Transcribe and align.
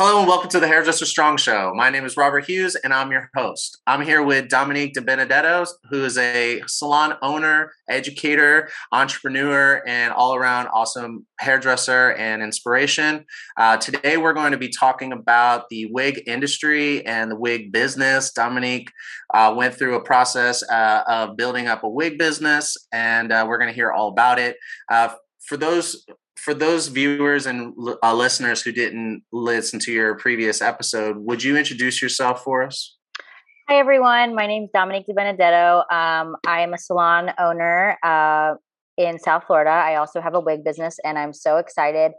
Hello 0.00 0.20
and 0.20 0.28
welcome 0.28 0.48
to 0.50 0.60
the 0.60 0.68
Hairdresser 0.68 1.06
Strong 1.06 1.38
Show. 1.38 1.72
My 1.74 1.90
name 1.90 2.04
is 2.04 2.16
Robert 2.16 2.44
Hughes 2.44 2.76
and 2.76 2.94
I'm 2.94 3.10
your 3.10 3.30
host. 3.34 3.80
I'm 3.84 4.00
here 4.00 4.22
with 4.22 4.48
Dominique 4.48 4.94
DiBenedetto, 4.94 5.66
who 5.90 6.04
is 6.04 6.16
a 6.16 6.62
salon 6.68 7.14
owner, 7.20 7.72
educator, 7.88 8.70
entrepreneur, 8.92 9.82
and 9.88 10.12
all 10.12 10.36
around 10.36 10.68
awesome 10.68 11.26
hairdresser 11.40 12.12
and 12.12 12.44
inspiration. 12.44 13.24
Uh, 13.56 13.76
today 13.76 14.16
we're 14.18 14.34
going 14.34 14.52
to 14.52 14.56
be 14.56 14.68
talking 14.68 15.10
about 15.10 15.68
the 15.68 15.86
wig 15.90 16.22
industry 16.28 17.04
and 17.04 17.28
the 17.28 17.36
wig 17.36 17.72
business. 17.72 18.30
Dominique 18.30 18.92
uh, 19.34 19.52
went 19.56 19.74
through 19.74 19.96
a 19.96 20.04
process 20.04 20.62
uh, 20.70 21.02
of 21.08 21.36
building 21.36 21.66
up 21.66 21.82
a 21.82 21.88
wig 21.88 22.18
business, 22.18 22.76
and 22.92 23.32
uh, 23.32 23.44
we're 23.48 23.58
going 23.58 23.70
to 23.70 23.74
hear 23.74 23.90
all 23.90 24.10
about 24.10 24.38
it. 24.38 24.58
Uh, 24.88 25.08
for 25.44 25.56
those 25.56 26.04
for 26.38 26.54
those 26.54 26.88
viewers 26.88 27.46
and 27.46 27.74
uh, 28.02 28.14
listeners 28.14 28.62
who 28.62 28.72
didn't 28.72 29.22
listen 29.32 29.78
to 29.80 29.92
your 29.92 30.14
previous 30.14 30.62
episode, 30.62 31.16
would 31.18 31.42
you 31.42 31.56
introduce 31.56 32.00
yourself 32.00 32.42
for 32.44 32.62
us? 32.62 32.96
Hi, 33.68 33.76
everyone. 33.76 34.34
My 34.34 34.46
name 34.46 34.64
is 34.64 34.70
Dominique 34.72 35.06
DiBenedetto. 35.10 35.92
Um, 35.92 36.36
I 36.46 36.60
am 36.60 36.72
a 36.72 36.78
salon 36.78 37.32
owner 37.38 37.98
uh, 38.02 38.54
in 38.96 39.18
South 39.18 39.44
Florida. 39.46 39.70
I 39.70 39.96
also 39.96 40.20
have 40.20 40.34
a 40.34 40.40
wig 40.40 40.64
business, 40.64 40.98
and 41.04 41.18
I'm 41.18 41.34
so 41.34 41.58
excited 41.58 42.12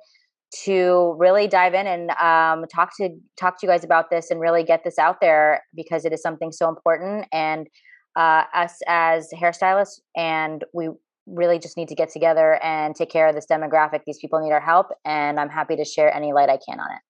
to 0.66 1.16
really 1.18 1.48
dive 1.48 1.74
in 1.74 1.88
and 1.88 2.12
um, 2.12 2.68
talk 2.74 2.92
to 2.98 3.10
talk 3.40 3.60
to 3.60 3.66
you 3.66 3.72
guys 3.72 3.84
about 3.84 4.10
this 4.10 4.32
and 4.32 4.40
really 4.40 4.64
get 4.64 4.84
this 4.84 5.00
out 5.00 5.22
there 5.22 5.64
because 5.76 6.06
it 6.06 6.14
is 6.14 6.22
something 6.22 6.52
so 6.52 6.70
important. 6.70 7.26
And 7.32 7.68
uh, 8.16 8.44
us 8.54 8.80
as 8.88 9.30
hairstylists, 9.34 10.02
and 10.16 10.64
we 10.74 10.90
really 11.30 11.60
just 11.60 11.78
need 11.78 11.88
to 11.90 11.96
get 11.96 12.10
together 12.10 12.62
and 12.64 12.96
take 12.96 13.10
care 13.10 13.28
of 13.28 13.36
this 13.36 13.46
demographic. 13.46 14.02
These 14.06 14.20
people 14.20 14.40
need 14.42 14.52
our 14.52 14.60
help, 14.60 14.88
and 15.06 15.40
I'm 15.40 15.50
happy 15.50 15.76
to 15.76 15.86
share 15.86 16.14
any 16.14 16.34
light 16.34 16.50
I 16.50 16.58
can 16.58 16.80
on 16.80 16.92
it. 16.92 17.02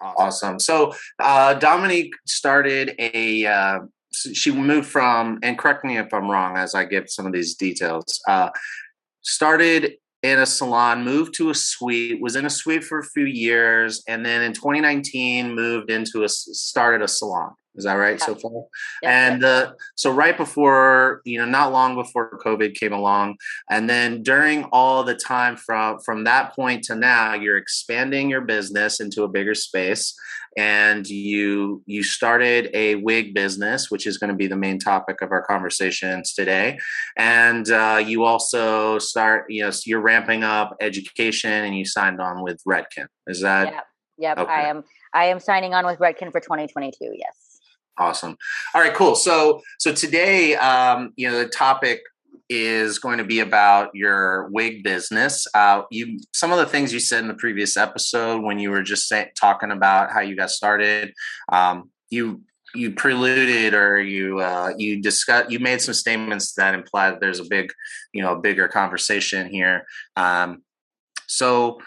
Awesome. 0.00 0.58
So 0.58 0.94
uh, 1.18 1.54
Dominique 1.54 2.14
started 2.26 2.94
a. 2.98 3.46
Uh, 3.46 3.78
she 4.12 4.50
moved 4.50 4.88
from, 4.88 5.38
and 5.42 5.56
correct 5.56 5.84
me 5.84 5.96
if 5.96 6.12
I'm 6.12 6.30
wrong 6.30 6.56
as 6.56 6.74
I 6.74 6.84
give 6.84 7.08
some 7.08 7.24
of 7.24 7.32
these 7.32 7.54
details. 7.54 8.20
Uh, 8.28 8.50
started 9.22 9.94
in 10.22 10.38
a 10.38 10.46
salon, 10.46 11.02
moved 11.02 11.34
to 11.34 11.50
a 11.50 11.54
suite, 11.54 12.20
was 12.20 12.36
in 12.36 12.44
a 12.44 12.50
suite 12.50 12.84
for 12.84 12.98
a 12.98 13.04
few 13.04 13.24
years, 13.24 14.02
and 14.06 14.24
then 14.24 14.42
in 14.42 14.52
2019 14.52 15.54
moved 15.54 15.90
into 15.90 16.24
a 16.24 16.28
started 16.28 17.02
a 17.02 17.08
salon. 17.08 17.52
Is 17.74 17.84
that 17.84 17.94
right 17.94 18.18
yeah. 18.18 18.26
so 18.26 18.34
far? 18.34 18.64
Yeah, 19.02 19.32
and 19.32 19.44
uh, 19.44 19.72
so 19.94 20.12
right 20.12 20.36
before, 20.36 21.22
you 21.24 21.38
know, 21.38 21.46
not 21.46 21.72
long 21.72 21.94
before 21.94 22.38
COVID 22.38 22.74
came 22.74 22.92
along, 22.92 23.36
and 23.70 23.88
then 23.88 24.22
during 24.22 24.64
all 24.64 25.04
the 25.04 25.14
time 25.14 25.56
from 25.56 25.98
from 26.00 26.24
that 26.24 26.54
point 26.54 26.84
to 26.84 26.94
now, 26.94 27.32
you're 27.34 27.56
expanding 27.56 28.28
your 28.28 28.42
business 28.42 29.00
into 29.00 29.22
a 29.22 29.28
bigger 29.28 29.54
space, 29.54 30.14
and 30.58 31.08
you 31.08 31.82
you 31.86 32.02
started 32.02 32.68
a 32.74 32.96
wig 32.96 33.34
business, 33.34 33.90
which 33.90 34.06
is 34.06 34.18
going 34.18 34.28
to 34.28 34.36
be 34.36 34.46
the 34.46 34.56
main 34.56 34.78
topic 34.78 35.22
of 35.22 35.32
our 35.32 35.42
conversations 35.42 36.34
today, 36.34 36.78
and 37.16 37.70
uh, 37.70 38.02
you 38.04 38.24
also 38.24 38.98
start, 38.98 39.46
you 39.48 39.62
know, 39.62 39.70
so 39.70 39.82
you're 39.86 40.00
ramping 40.02 40.44
up 40.44 40.76
education, 40.80 41.50
and 41.50 41.76
you 41.76 41.86
signed 41.86 42.20
on 42.20 42.42
with 42.42 42.60
Redken. 42.68 43.06
Is 43.26 43.40
that? 43.40 43.72
Yep. 43.72 43.84
Yep. 44.18 44.38
Okay. 44.38 44.52
I 44.52 44.68
am. 44.68 44.84
I 45.14 45.24
am 45.26 45.40
signing 45.40 45.74
on 45.74 45.86
with 45.86 45.98
Redken 45.98 46.32
for 46.32 46.40
2022. 46.40 46.96
Yes. 47.00 47.51
Awesome. 47.98 48.36
All 48.74 48.80
right, 48.80 48.94
cool. 48.94 49.14
So 49.14 49.60
so 49.78 49.92
today, 49.92 50.56
um, 50.56 51.12
you 51.16 51.30
know, 51.30 51.38
the 51.38 51.48
topic 51.48 52.00
is 52.48 52.98
going 52.98 53.18
to 53.18 53.24
be 53.24 53.40
about 53.40 53.90
your 53.94 54.48
wig 54.50 54.82
business. 54.82 55.46
Uh, 55.54 55.82
you 55.90 56.20
some 56.32 56.52
of 56.52 56.58
the 56.58 56.66
things 56.66 56.92
you 56.92 57.00
said 57.00 57.20
in 57.20 57.28
the 57.28 57.34
previous 57.34 57.76
episode 57.76 58.42
when 58.42 58.58
you 58.58 58.70
were 58.70 58.82
just 58.82 59.08
say, 59.08 59.30
talking 59.34 59.70
about 59.70 60.10
how 60.10 60.20
you 60.20 60.36
got 60.36 60.50
started. 60.50 61.12
Um, 61.50 61.90
you 62.10 62.42
you 62.74 62.92
preluded 62.92 63.74
or 63.74 64.00
you 64.00 64.40
uh, 64.40 64.72
you 64.76 65.00
discuss 65.00 65.50
you 65.50 65.58
made 65.58 65.80
some 65.80 65.94
statements 65.94 66.54
that 66.54 66.74
imply 66.74 67.10
that 67.10 67.20
there's 67.20 67.40
a 67.40 67.44
big 67.44 67.72
you 68.12 68.22
know 68.22 68.36
bigger 68.36 68.68
conversation 68.68 69.48
here. 69.48 69.86
Um, 70.16 70.62
so 71.26 71.80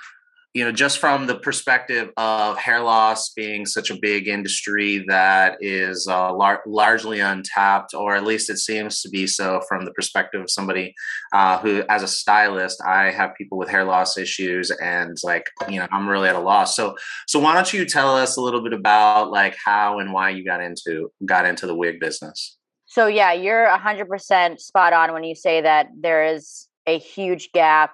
you 0.56 0.64
know, 0.64 0.72
just 0.72 1.00
from 1.00 1.28
the 1.28 1.36
perspective 1.36 2.12
of 2.16 2.58
hair 2.58 2.80
loss 2.80 3.28
being 3.32 3.66
such 3.66 3.90
a 3.90 4.00
big 4.02 4.30
industry 4.30 5.04
that 5.10 5.58
is 5.60 6.08
uh, 6.10 6.34
lar- 6.34 6.64
largely 6.66 7.20
untapped, 7.20 7.94
or 7.94 8.16
at 8.16 8.24
least 8.24 8.50
it 8.50 8.58
seems 8.58 9.02
to 9.02 9.10
be 9.10 9.28
so 9.28 9.60
from 9.68 9.84
the 9.84 9.92
perspective 9.92 10.40
of 10.40 10.50
somebody 10.50 10.96
uh, 11.34 11.60
who, 11.60 11.84
as 11.90 12.04
a 12.04 12.08
stylist, 12.08 12.82
I 12.88 13.12
have 13.12 13.36
people 13.36 13.58
with 13.58 13.68
hair 13.68 13.84
loss 13.84 14.18
issues, 14.18 14.72
and 14.72 15.18
like, 15.26 15.44
you 15.68 15.78
know, 15.78 15.88
I'm 15.92 16.08
really 16.08 16.30
at 16.30 16.38
a 16.38 16.40
loss. 16.40 16.74
So, 16.74 16.96
so 17.28 17.38
why 17.38 17.54
don't 17.54 17.74
you 17.74 17.84
tell 17.84 18.16
us 18.16 18.38
a 18.38 18.42
little 18.42 18.64
bit 18.64 18.72
about 18.72 19.32
like 19.32 19.58
how 19.64 20.00
and 20.00 20.14
why 20.14 20.30
you 20.30 20.46
got 20.46 20.62
into 20.62 21.12
got 21.26 21.46
into 21.46 21.68
the 21.68 21.76
wig 21.76 22.00
business? 22.00 22.58
So 22.86 23.08
yeah, 23.08 23.34
you're 23.34 23.68
100% 23.68 24.62
spot 24.62 24.94
on 24.94 25.12
when 25.12 25.26
you 25.26 25.36
say 25.36 25.60
that 25.60 25.88
there 26.00 26.24
is 26.24 26.70
a 26.88 26.98
huge 26.98 27.52
gap 27.52 27.92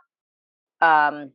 um, 0.79 1.31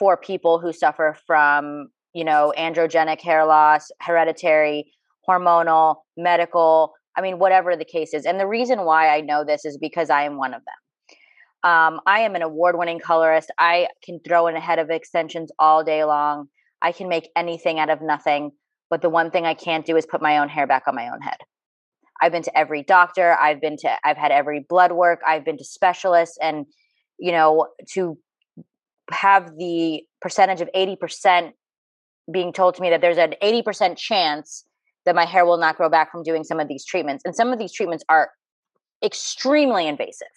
for 0.00 0.16
people 0.16 0.58
who 0.58 0.72
suffer 0.72 1.14
from, 1.26 1.88
you 2.14 2.24
know, 2.24 2.52
androgenic 2.56 3.20
hair 3.20 3.44
loss, 3.44 3.90
hereditary, 4.00 4.90
hormonal, 5.28 5.96
medical, 6.16 6.94
I 7.16 7.20
mean, 7.20 7.38
whatever 7.38 7.76
the 7.76 7.84
case 7.84 8.14
is. 8.14 8.24
And 8.24 8.40
the 8.40 8.46
reason 8.46 8.86
why 8.86 9.14
I 9.14 9.20
know 9.20 9.44
this 9.44 9.66
is 9.66 9.76
because 9.76 10.08
I 10.08 10.22
am 10.22 10.38
one 10.38 10.54
of 10.54 10.62
them. 10.64 11.70
Um, 11.70 12.00
I 12.06 12.20
am 12.20 12.34
an 12.34 12.40
award 12.40 12.78
winning 12.78 12.98
colorist. 12.98 13.50
I 13.58 13.88
can 14.02 14.20
throw 14.26 14.46
in 14.46 14.56
a 14.56 14.60
head 14.60 14.78
of 14.78 14.88
extensions 14.88 15.52
all 15.58 15.84
day 15.84 16.02
long. 16.04 16.48
I 16.80 16.92
can 16.92 17.10
make 17.10 17.28
anything 17.36 17.78
out 17.78 17.90
of 17.90 18.00
nothing. 18.00 18.52
But 18.88 19.02
the 19.02 19.10
one 19.10 19.30
thing 19.30 19.44
I 19.44 19.52
can't 19.52 19.84
do 19.84 19.98
is 19.98 20.06
put 20.06 20.22
my 20.22 20.38
own 20.38 20.48
hair 20.48 20.66
back 20.66 20.84
on 20.88 20.94
my 20.94 21.10
own 21.10 21.20
head. 21.20 21.36
I've 22.22 22.32
been 22.32 22.42
to 22.44 22.58
every 22.58 22.82
doctor. 22.82 23.36
I've 23.38 23.60
been 23.60 23.76
to, 23.78 23.90
I've 24.02 24.16
had 24.16 24.32
every 24.32 24.64
blood 24.66 24.92
work. 24.92 25.20
I've 25.26 25.44
been 25.44 25.58
to 25.58 25.64
specialists. 25.64 26.38
And, 26.40 26.64
you 27.18 27.32
know, 27.32 27.68
to 27.92 28.16
have 29.10 29.56
the 29.56 30.02
percentage 30.20 30.60
of 30.60 30.68
80% 30.74 31.52
being 32.30 32.52
told 32.52 32.74
to 32.76 32.82
me 32.82 32.90
that 32.90 33.00
there's 33.00 33.18
an 33.18 33.34
80% 33.42 33.96
chance 33.96 34.64
that 35.04 35.14
my 35.14 35.24
hair 35.24 35.44
will 35.44 35.58
not 35.58 35.76
grow 35.76 35.88
back 35.88 36.12
from 36.12 36.22
doing 36.22 36.44
some 36.44 36.60
of 36.60 36.68
these 36.68 36.84
treatments. 36.84 37.22
And 37.24 37.34
some 37.34 37.52
of 37.52 37.58
these 37.58 37.72
treatments 37.72 38.04
are 38.08 38.30
extremely 39.02 39.86
invasive. 39.86 40.28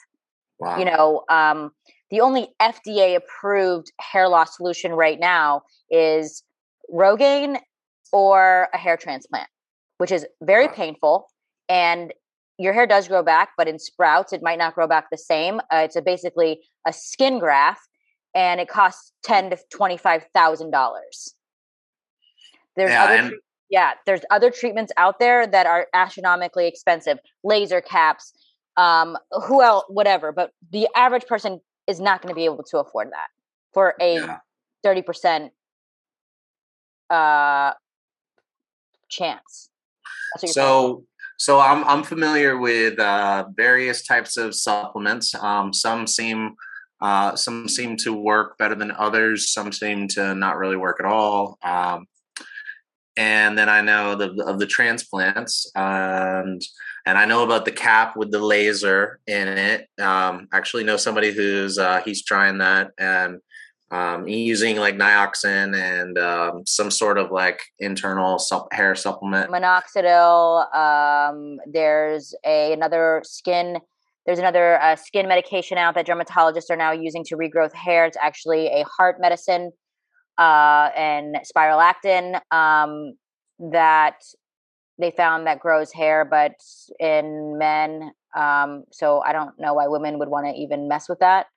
Wow. 0.59 0.79
You 0.79 0.85
know, 0.85 1.23
um, 1.29 1.71
the 2.09 2.21
only 2.21 2.47
FDA 2.61 3.15
approved 3.15 3.91
hair 3.99 4.29
loss 4.29 4.57
solution 4.57 4.93
right 4.93 5.19
now 5.19 5.63
is 5.89 6.43
Rogaine 6.91 7.59
or 8.11 8.69
a 8.73 8.77
hair 8.77 8.97
transplant, 8.97 9.49
which 9.97 10.11
is 10.11 10.25
very 10.41 10.67
wow. 10.67 10.73
painful. 10.73 11.27
And 11.67 12.13
your 12.57 12.73
hair 12.73 12.85
does 12.85 13.07
grow 13.07 13.23
back, 13.23 13.49
but 13.57 13.67
in 13.67 13.79
sprouts, 13.79 14.31
it 14.31 14.41
might 14.43 14.59
not 14.59 14.75
grow 14.75 14.87
back 14.87 15.07
the 15.11 15.17
same. 15.17 15.59
Uh, 15.71 15.81
it's 15.83 15.95
a, 15.95 16.01
basically 16.01 16.61
a 16.87 16.93
skin 16.93 17.39
graft 17.39 17.87
and 18.35 18.59
it 18.59 18.67
costs 18.67 19.11
ten 19.23 19.49
to 19.49 19.57
twenty 19.69 19.97
five 19.97 20.25
thousand 20.33 20.71
dollars. 20.71 21.35
There's 22.75 22.91
yeah, 22.91 23.03
other, 23.03 23.31
yeah, 23.69 23.91
there's 24.05 24.21
other 24.31 24.49
treatments 24.49 24.91
out 24.97 25.19
there 25.19 25.45
that 25.45 25.65
are 25.65 25.87
astronomically 25.93 26.67
expensive, 26.67 27.19
laser 27.43 27.81
caps, 27.81 28.33
um, 28.77 29.17
who 29.45 29.61
else, 29.61 29.85
whatever. 29.89 30.31
But 30.31 30.51
the 30.71 30.87
average 30.95 31.25
person 31.25 31.59
is 31.87 31.99
not 31.99 32.21
going 32.21 32.29
to 32.29 32.35
be 32.35 32.45
able 32.45 32.63
to 32.63 32.79
afford 32.79 33.11
that 33.11 33.27
for 33.73 33.95
a 34.01 34.19
thirty 34.83 34.99
yeah. 34.99 35.05
percent 35.05 35.51
uh 37.09 37.73
chance. 39.09 39.69
so 40.45 41.03
so 41.37 41.59
I'm 41.59 41.83
I'm 41.83 42.03
familiar 42.03 42.57
with 42.57 42.99
uh, 42.99 43.45
various 43.55 44.03
types 44.05 44.37
of 44.37 44.55
supplements. 44.55 45.35
Um, 45.35 45.73
some 45.73 46.07
seem 46.07 46.55
uh, 47.03 47.35
some 47.35 47.67
seem 47.67 47.97
to 47.97 48.13
work 48.13 48.57
better 48.57 48.75
than 48.75 48.89
others. 48.91 49.51
Some 49.51 49.73
seem 49.73 50.07
to 50.09 50.33
not 50.33 50.57
really 50.57 50.77
work 50.77 51.01
at 51.01 51.05
all. 51.05 51.59
Um, 51.61 52.05
and 53.17 53.57
then 53.57 53.67
I 53.67 53.81
know 53.81 54.15
the, 54.15 54.41
of 54.45 54.57
the 54.57 54.65
transplants, 54.65 55.69
and 55.75 56.61
and 57.05 57.17
I 57.17 57.25
know 57.25 57.43
about 57.43 57.65
the 57.65 57.71
cap 57.73 58.15
with 58.15 58.31
the 58.31 58.39
laser 58.39 59.19
in 59.27 59.49
it. 59.49 59.89
Um, 59.99 60.47
actually, 60.53 60.85
know 60.85 60.95
somebody 60.95 61.31
who's 61.33 61.77
uh, 61.77 62.01
he's 62.05 62.23
trying 62.23 62.59
that 62.59 62.91
and 62.97 63.41
um, 63.91 64.25
using 64.25 64.77
like 64.77 64.95
nioxin 64.95 65.75
and 65.75 66.17
um, 66.17 66.63
some 66.65 66.89
sort 66.89 67.17
of 67.17 67.31
like 67.31 67.61
internal 67.79 68.39
sup- 68.39 68.71
hair 68.71 68.95
supplement. 68.95 69.51
Minoxidil. 69.51 70.73
Um, 70.73 71.59
there's 71.67 72.33
a 72.45 72.71
another 72.71 73.21
skin 73.25 73.79
there's 74.25 74.39
another 74.39 74.81
uh, 74.81 74.95
skin 74.95 75.27
medication 75.27 75.77
out 75.77 75.95
that 75.95 76.07
dermatologists 76.07 76.69
are 76.69 76.77
now 76.77 76.91
using 76.91 77.23
to 77.25 77.35
regrowth 77.35 77.73
hair. 77.73 78.05
It's 78.05 78.17
actually 78.21 78.67
a 78.67 78.83
heart 78.83 79.17
medicine 79.19 79.71
uh, 80.37 80.89
and 80.95 81.35
spironolactone 81.55 82.39
um, 82.51 83.13
that 83.71 84.21
they 84.99 85.11
found 85.11 85.47
that 85.47 85.59
grows 85.59 85.91
hair, 85.91 86.23
but 86.23 86.53
in 86.99 87.57
men. 87.57 88.11
Um, 88.35 88.83
so 88.91 89.21
I 89.25 89.33
don't 89.33 89.59
know 89.59 89.73
why 89.73 89.87
women 89.87 90.19
would 90.19 90.29
want 90.29 90.47
to 90.47 90.53
even 90.53 90.87
mess 90.87 91.09
with 91.09 91.19
that. 91.19 91.47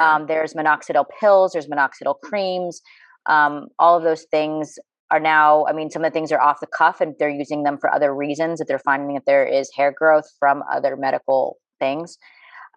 Um, 0.00 0.26
there's 0.26 0.54
minoxidil 0.54 1.04
pills, 1.20 1.52
there's 1.52 1.66
minoxidil 1.66 2.18
creams. 2.22 2.80
Um, 3.26 3.68
all 3.78 3.96
of 3.96 4.02
those 4.02 4.24
things 4.30 4.78
are 5.10 5.20
now, 5.20 5.66
I 5.66 5.72
mean, 5.72 5.90
some 5.90 6.04
of 6.04 6.10
the 6.10 6.14
things 6.14 6.32
are 6.32 6.40
off 6.40 6.60
the 6.60 6.66
cuff 6.66 7.00
and 7.00 7.14
they're 7.18 7.28
using 7.28 7.62
them 7.62 7.78
for 7.78 7.92
other 7.92 8.14
reasons 8.14 8.58
that 8.58 8.68
they're 8.68 8.78
finding 8.78 9.14
that 9.14 9.26
there 9.26 9.46
is 9.46 9.70
hair 9.76 9.92
growth 9.96 10.24
from 10.38 10.62
other 10.72 10.96
medical 10.96 11.58
things. 11.78 12.18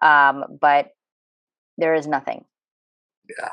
Um, 0.02 0.44
but 0.60 0.90
there 1.76 1.94
is 1.94 2.06
nothing. 2.06 2.44
Yeah. 3.28 3.50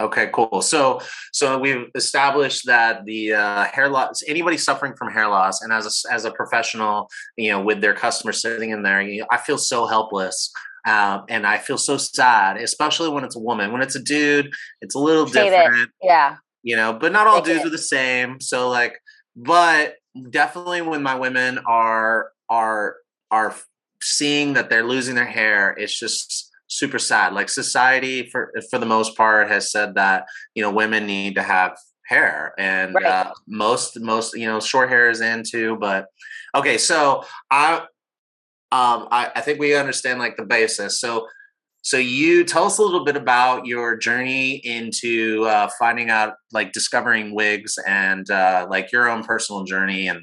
Okay, 0.00 0.30
cool. 0.32 0.62
So, 0.62 1.00
so 1.32 1.58
we've 1.58 1.88
established 1.94 2.66
that 2.66 3.04
the 3.04 3.34
uh, 3.34 3.64
hair 3.64 3.88
loss. 3.88 4.22
Anybody 4.26 4.56
suffering 4.56 4.94
from 4.96 5.12
hair 5.12 5.28
loss, 5.28 5.60
and 5.60 5.72
as 5.72 5.86
a, 5.86 6.12
as 6.12 6.24
a 6.24 6.30
professional, 6.30 7.08
you 7.36 7.50
know, 7.50 7.60
with 7.60 7.82
their 7.82 7.92
customers 7.92 8.40
sitting 8.40 8.70
in 8.70 8.82
there, 8.82 9.02
you 9.02 9.20
know, 9.20 9.26
I 9.30 9.36
feel 9.36 9.58
so 9.58 9.86
helpless, 9.86 10.50
um, 10.86 11.24
and 11.28 11.46
I 11.46 11.58
feel 11.58 11.76
so 11.76 11.98
sad, 11.98 12.56
especially 12.56 13.10
when 13.10 13.24
it's 13.24 13.36
a 13.36 13.40
woman. 13.40 13.72
When 13.72 13.82
it's 13.82 13.94
a 13.94 14.02
dude, 14.02 14.50
it's 14.80 14.94
a 14.94 14.98
little 14.98 15.26
Save 15.26 15.50
different. 15.50 15.82
It. 15.82 15.90
Yeah. 16.02 16.36
You 16.62 16.76
know, 16.76 16.94
but 16.94 17.12
not 17.12 17.26
all 17.26 17.42
Take 17.42 17.44
dudes 17.46 17.64
it. 17.64 17.66
are 17.66 17.70
the 17.70 17.78
same. 17.78 18.40
So, 18.40 18.70
like, 18.70 18.98
but 19.36 19.96
definitely 20.30 20.80
when 20.80 21.02
my 21.02 21.14
women 21.14 21.58
are 21.66 22.30
are 22.48 22.96
are 23.30 23.54
seeing 24.02 24.54
that 24.54 24.70
they're 24.70 24.86
losing 24.86 25.14
their 25.14 25.26
hair, 25.26 25.74
it's 25.78 25.98
just 25.98 26.50
super 26.68 26.98
sad. 26.98 27.34
Like 27.34 27.48
society, 27.48 28.28
for 28.30 28.52
for 28.70 28.78
the 28.78 28.86
most 28.86 29.16
part, 29.16 29.48
has 29.48 29.70
said 29.70 29.94
that 29.94 30.26
you 30.54 30.62
know 30.62 30.70
women 30.70 31.06
need 31.06 31.34
to 31.36 31.42
have 31.42 31.76
hair, 32.06 32.54
and 32.58 32.94
Right. 32.94 33.04
uh, 33.04 33.32
most 33.46 33.98
most 34.00 34.36
you 34.36 34.46
know 34.46 34.60
short 34.60 34.88
hair 34.88 35.10
is 35.10 35.20
in 35.20 35.42
too. 35.48 35.76
But 35.80 36.06
okay, 36.54 36.78
so 36.78 37.24
I 37.50 37.78
um 38.72 39.08
I, 39.10 39.30
I 39.36 39.40
think 39.40 39.58
we 39.58 39.74
understand 39.74 40.18
like 40.18 40.36
the 40.36 40.44
basis. 40.44 41.00
So 41.00 41.28
so 41.82 41.96
you 41.96 42.44
tell 42.44 42.64
us 42.64 42.78
a 42.78 42.82
little 42.82 43.04
bit 43.04 43.16
about 43.16 43.66
your 43.66 43.96
journey 43.96 44.56
into 44.56 45.44
uh, 45.46 45.68
finding 45.78 46.10
out 46.10 46.34
like 46.52 46.72
discovering 46.72 47.34
wigs 47.34 47.78
and 47.86 48.30
uh, 48.30 48.66
like 48.68 48.92
your 48.92 49.08
own 49.08 49.24
personal 49.24 49.64
journey 49.64 50.06
and 50.08 50.20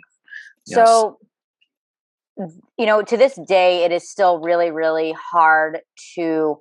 you 0.67 0.77
know, 0.77 0.85
So, 0.85 1.19
you 2.77 2.85
know, 2.85 3.01
to 3.01 3.17
this 3.17 3.37
day, 3.47 3.83
it 3.83 3.91
is 3.91 4.09
still 4.09 4.39
really, 4.39 4.71
really 4.71 5.13
hard 5.31 5.79
to 6.15 6.57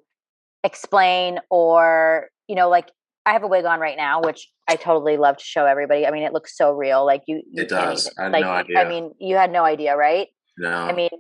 explain 0.65 1.39
or, 1.51 2.29
you 2.49 2.55
know, 2.57 2.69
like 2.69 2.91
I 3.25 3.33
have 3.33 3.43
a 3.43 3.47
wig 3.47 3.65
on 3.65 3.81
right 3.81 3.97
now, 3.97 4.21
which 4.23 4.49
I 4.69 4.77
totally 4.77 5.17
love 5.17 5.37
to 5.37 5.45
show 5.45 5.67
everybody. 5.67 6.07
I 6.07 6.11
mean, 6.11 6.23
it 6.23 6.33
looks 6.33 6.57
so 6.57 6.73
real. 6.73 7.05
Like 7.05 7.23
you, 7.27 7.43
you 7.53 7.63
It 7.63 7.69
does. 7.69 8.07
even- 8.07 8.13
I 8.19 8.23
had 8.25 8.33
like, 8.33 8.69
no 8.69 8.81
I 8.81 8.89
mean, 8.89 9.13
you 9.19 9.37
had 9.37 9.51
no 9.53 9.65
idea, 9.65 9.97
right? 9.97 10.29
no 10.59 10.71
I 10.71 10.93
mean, 10.93 11.11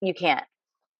you 0.00 0.14
can't. 0.14 0.44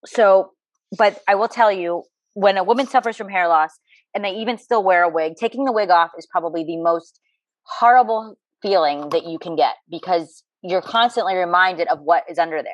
So, 0.07 0.53
but 0.97 1.21
I 1.29 1.35
will 1.35 1.49
tell 1.49 1.73
you, 1.73 2.05
when 2.35 2.57
a 2.57 2.63
woman 2.65 2.87
suffers 2.87 3.17
from 3.17 3.29
hair 3.29 3.49
loss 3.49 3.71
and 4.15 4.25
they 4.25 4.31
even 4.31 4.59
still 4.59 4.85
wear 4.85 5.03
a 5.03 5.09
wig, 5.09 5.35
taking 5.41 5.65
the 5.65 5.73
wig 5.73 5.91
off 5.91 6.11
is 6.17 6.27
probably 6.31 6.65
the 6.65 6.77
most 6.77 7.21
horrible 7.63 8.37
feeling 8.63 9.09
that 9.11 9.25
you 9.25 9.39
can 9.39 9.57
get 9.57 9.75
because 9.91 10.45
you're 10.63 10.83
constantly 10.83 11.35
reminded 11.35 11.89
of 11.89 12.01
what 12.01 12.25
is 12.29 12.39
under 12.39 12.63
there. 12.63 12.73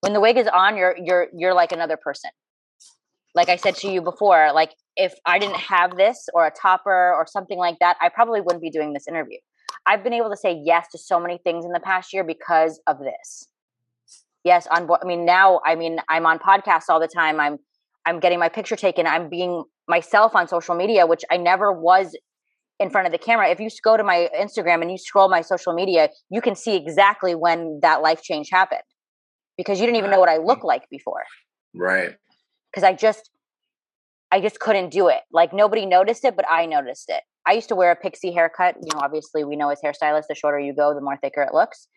When 0.00 0.12
the 0.12 0.20
wig 0.20 0.36
is 0.36 0.48
on, 0.48 0.76
you're 0.76 0.96
you're 1.02 1.28
you're 1.34 1.54
like 1.54 1.72
another 1.72 1.96
person. 1.96 2.30
Like 3.34 3.48
I 3.48 3.56
said 3.56 3.74
to 3.76 3.88
you 3.88 4.00
before, 4.00 4.52
like 4.52 4.74
if 4.96 5.14
I 5.26 5.38
didn't 5.38 5.56
have 5.56 5.96
this 5.96 6.28
or 6.34 6.46
a 6.46 6.50
topper 6.50 7.12
or 7.12 7.26
something 7.26 7.58
like 7.58 7.78
that, 7.80 7.96
I 8.00 8.08
probably 8.08 8.40
wouldn't 8.40 8.62
be 8.62 8.70
doing 8.70 8.92
this 8.92 9.08
interview. 9.08 9.38
I've 9.86 10.04
been 10.04 10.12
able 10.12 10.30
to 10.30 10.36
say 10.36 10.60
yes 10.64 10.86
to 10.92 10.98
so 10.98 11.18
many 11.18 11.38
things 11.38 11.64
in 11.64 11.72
the 11.72 11.80
past 11.80 12.12
year 12.12 12.22
because 12.22 12.80
of 12.86 12.98
this 12.98 13.48
yes 14.44 14.66
on 14.70 14.86
board 14.86 15.00
i 15.02 15.06
mean 15.06 15.24
now 15.24 15.60
i 15.64 15.74
mean 15.74 15.98
i'm 16.08 16.26
on 16.26 16.38
podcasts 16.38 16.84
all 16.88 17.00
the 17.00 17.08
time 17.08 17.40
i'm 17.40 17.58
i'm 18.06 18.20
getting 18.20 18.38
my 18.38 18.48
picture 18.48 18.76
taken 18.76 19.06
i'm 19.06 19.28
being 19.28 19.64
myself 19.88 20.36
on 20.36 20.46
social 20.46 20.74
media 20.74 21.06
which 21.06 21.24
i 21.30 21.36
never 21.36 21.72
was 21.72 22.14
in 22.80 22.90
front 22.90 23.06
of 23.06 23.12
the 23.12 23.18
camera. 23.18 23.48
If 23.50 23.60
you 23.60 23.68
go 23.82 23.96
to 23.96 24.04
my 24.04 24.28
instagram 24.38 24.82
and 24.82 24.90
you 24.90 24.98
scroll 24.98 25.28
my 25.28 25.40
social 25.40 25.72
media 25.72 26.08
you 26.30 26.40
can 26.40 26.54
see 26.54 26.76
exactly 26.76 27.34
when 27.34 27.80
that 27.82 28.02
life 28.02 28.22
change 28.22 28.48
happened 28.50 28.82
because 29.56 29.80
you 29.80 29.86
didn't 29.86 29.98
even 29.98 30.10
know 30.10 30.20
what 30.20 30.28
i 30.28 30.38
looked 30.38 30.64
like 30.64 30.88
before. 30.90 31.24
Right. 31.74 32.16
Because 32.70 32.84
i 32.84 32.92
just 32.92 33.30
i 34.30 34.40
just 34.40 34.58
couldn't 34.60 34.90
do 34.90 35.08
it. 35.08 35.20
Like 35.32 35.52
nobody 35.52 35.86
noticed 35.86 36.24
it 36.24 36.36
but 36.36 36.44
i 36.50 36.66
noticed 36.66 37.08
it. 37.08 37.22
I 37.46 37.52
used 37.52 37.68
to 37.68 37.74
wear 37.74 37.90
a 37.90 37.96
pixie 37.96 38.32
haircut. 38.32 38.76
You 38.82 38.88
know 38.94 39.00
obviously 39.00 39.44
we 39.44 39.56
know 39.56 39.68
as 39.70 39.80
hairstylists 39.84 40.26
the 40.28 40.34
shorter 40.34 40.58
you 40.58 40.74
go 40.74 40.94
the 40.94 41.00
more 41.00 41.16
thicker 41.16 41.42
it 41.42 41.54
looks. 41.54 41.88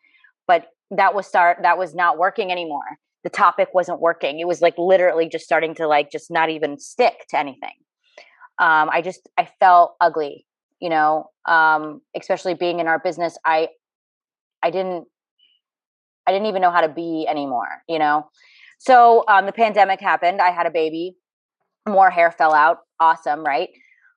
But 0.47 0.68
that 0.91 1.13
was 1.13 1.27
start 1.27 1.59
that 1.63 1.77
was 1.77 1.95
not 1.95 2.18
working 2.18 2.51
anymore. 2.51 2.97
The 3.23 3.30
topic 3.31 3.69
wasn't 3.73 4.00
working. 4.00 4.39
It 4.39 4.47
was 4.47 4.62
like 4.62 4.75
literally 4.77 5.27
just 5.27 5.44
starting 5.44 5.75
to 5.75 5.88
like 5.88 6.12
just 6.12 6.31
not 6.31 6.50
even 6.50 6.80
stick 6.80 7.25
to 7.30 7.39
anything. 7.39 7.73
Um 8.59 8.89
i 8.91 9.01
just 9.01 9.27
i 9.38 9.50
felt 9.59 9.95
ugly 10.00 10.46
you 10.79 10.89
know 10.89 11.29
um 11.47 12.01
especially 12.15 12.53
being 12.53 12.79
in 12.79 12.88
our 12.88 13.00
business 13.00 13.38
i 13.45 13.68
i 14.63 14.69
didn't 14.69 15.06
i 16.27 16.31
didn't 16.31 16.47
even 16.47 16.62
know 16.62 16.71
how 16.71 16.81
to 16.81 16.89
be 16.89 17.25
anymore 17.29 17.81
you 17.88 18.00
know? 18.00 18.27
So 18.79 19.24
um 19.27 19.45
the 19.45 19.51
pandemic 19.51 20.00
happened 20.01 20.41
i 20.41 20.51
had 20.51 20.68
a 20.68 20.71
baby 20.71 21.15
more 21.88 22.09
hair 22.09 22.31
fell 22.31 22.53
out 22.53 22.77
awesome 23.00 23.44
right? 23.44 23.69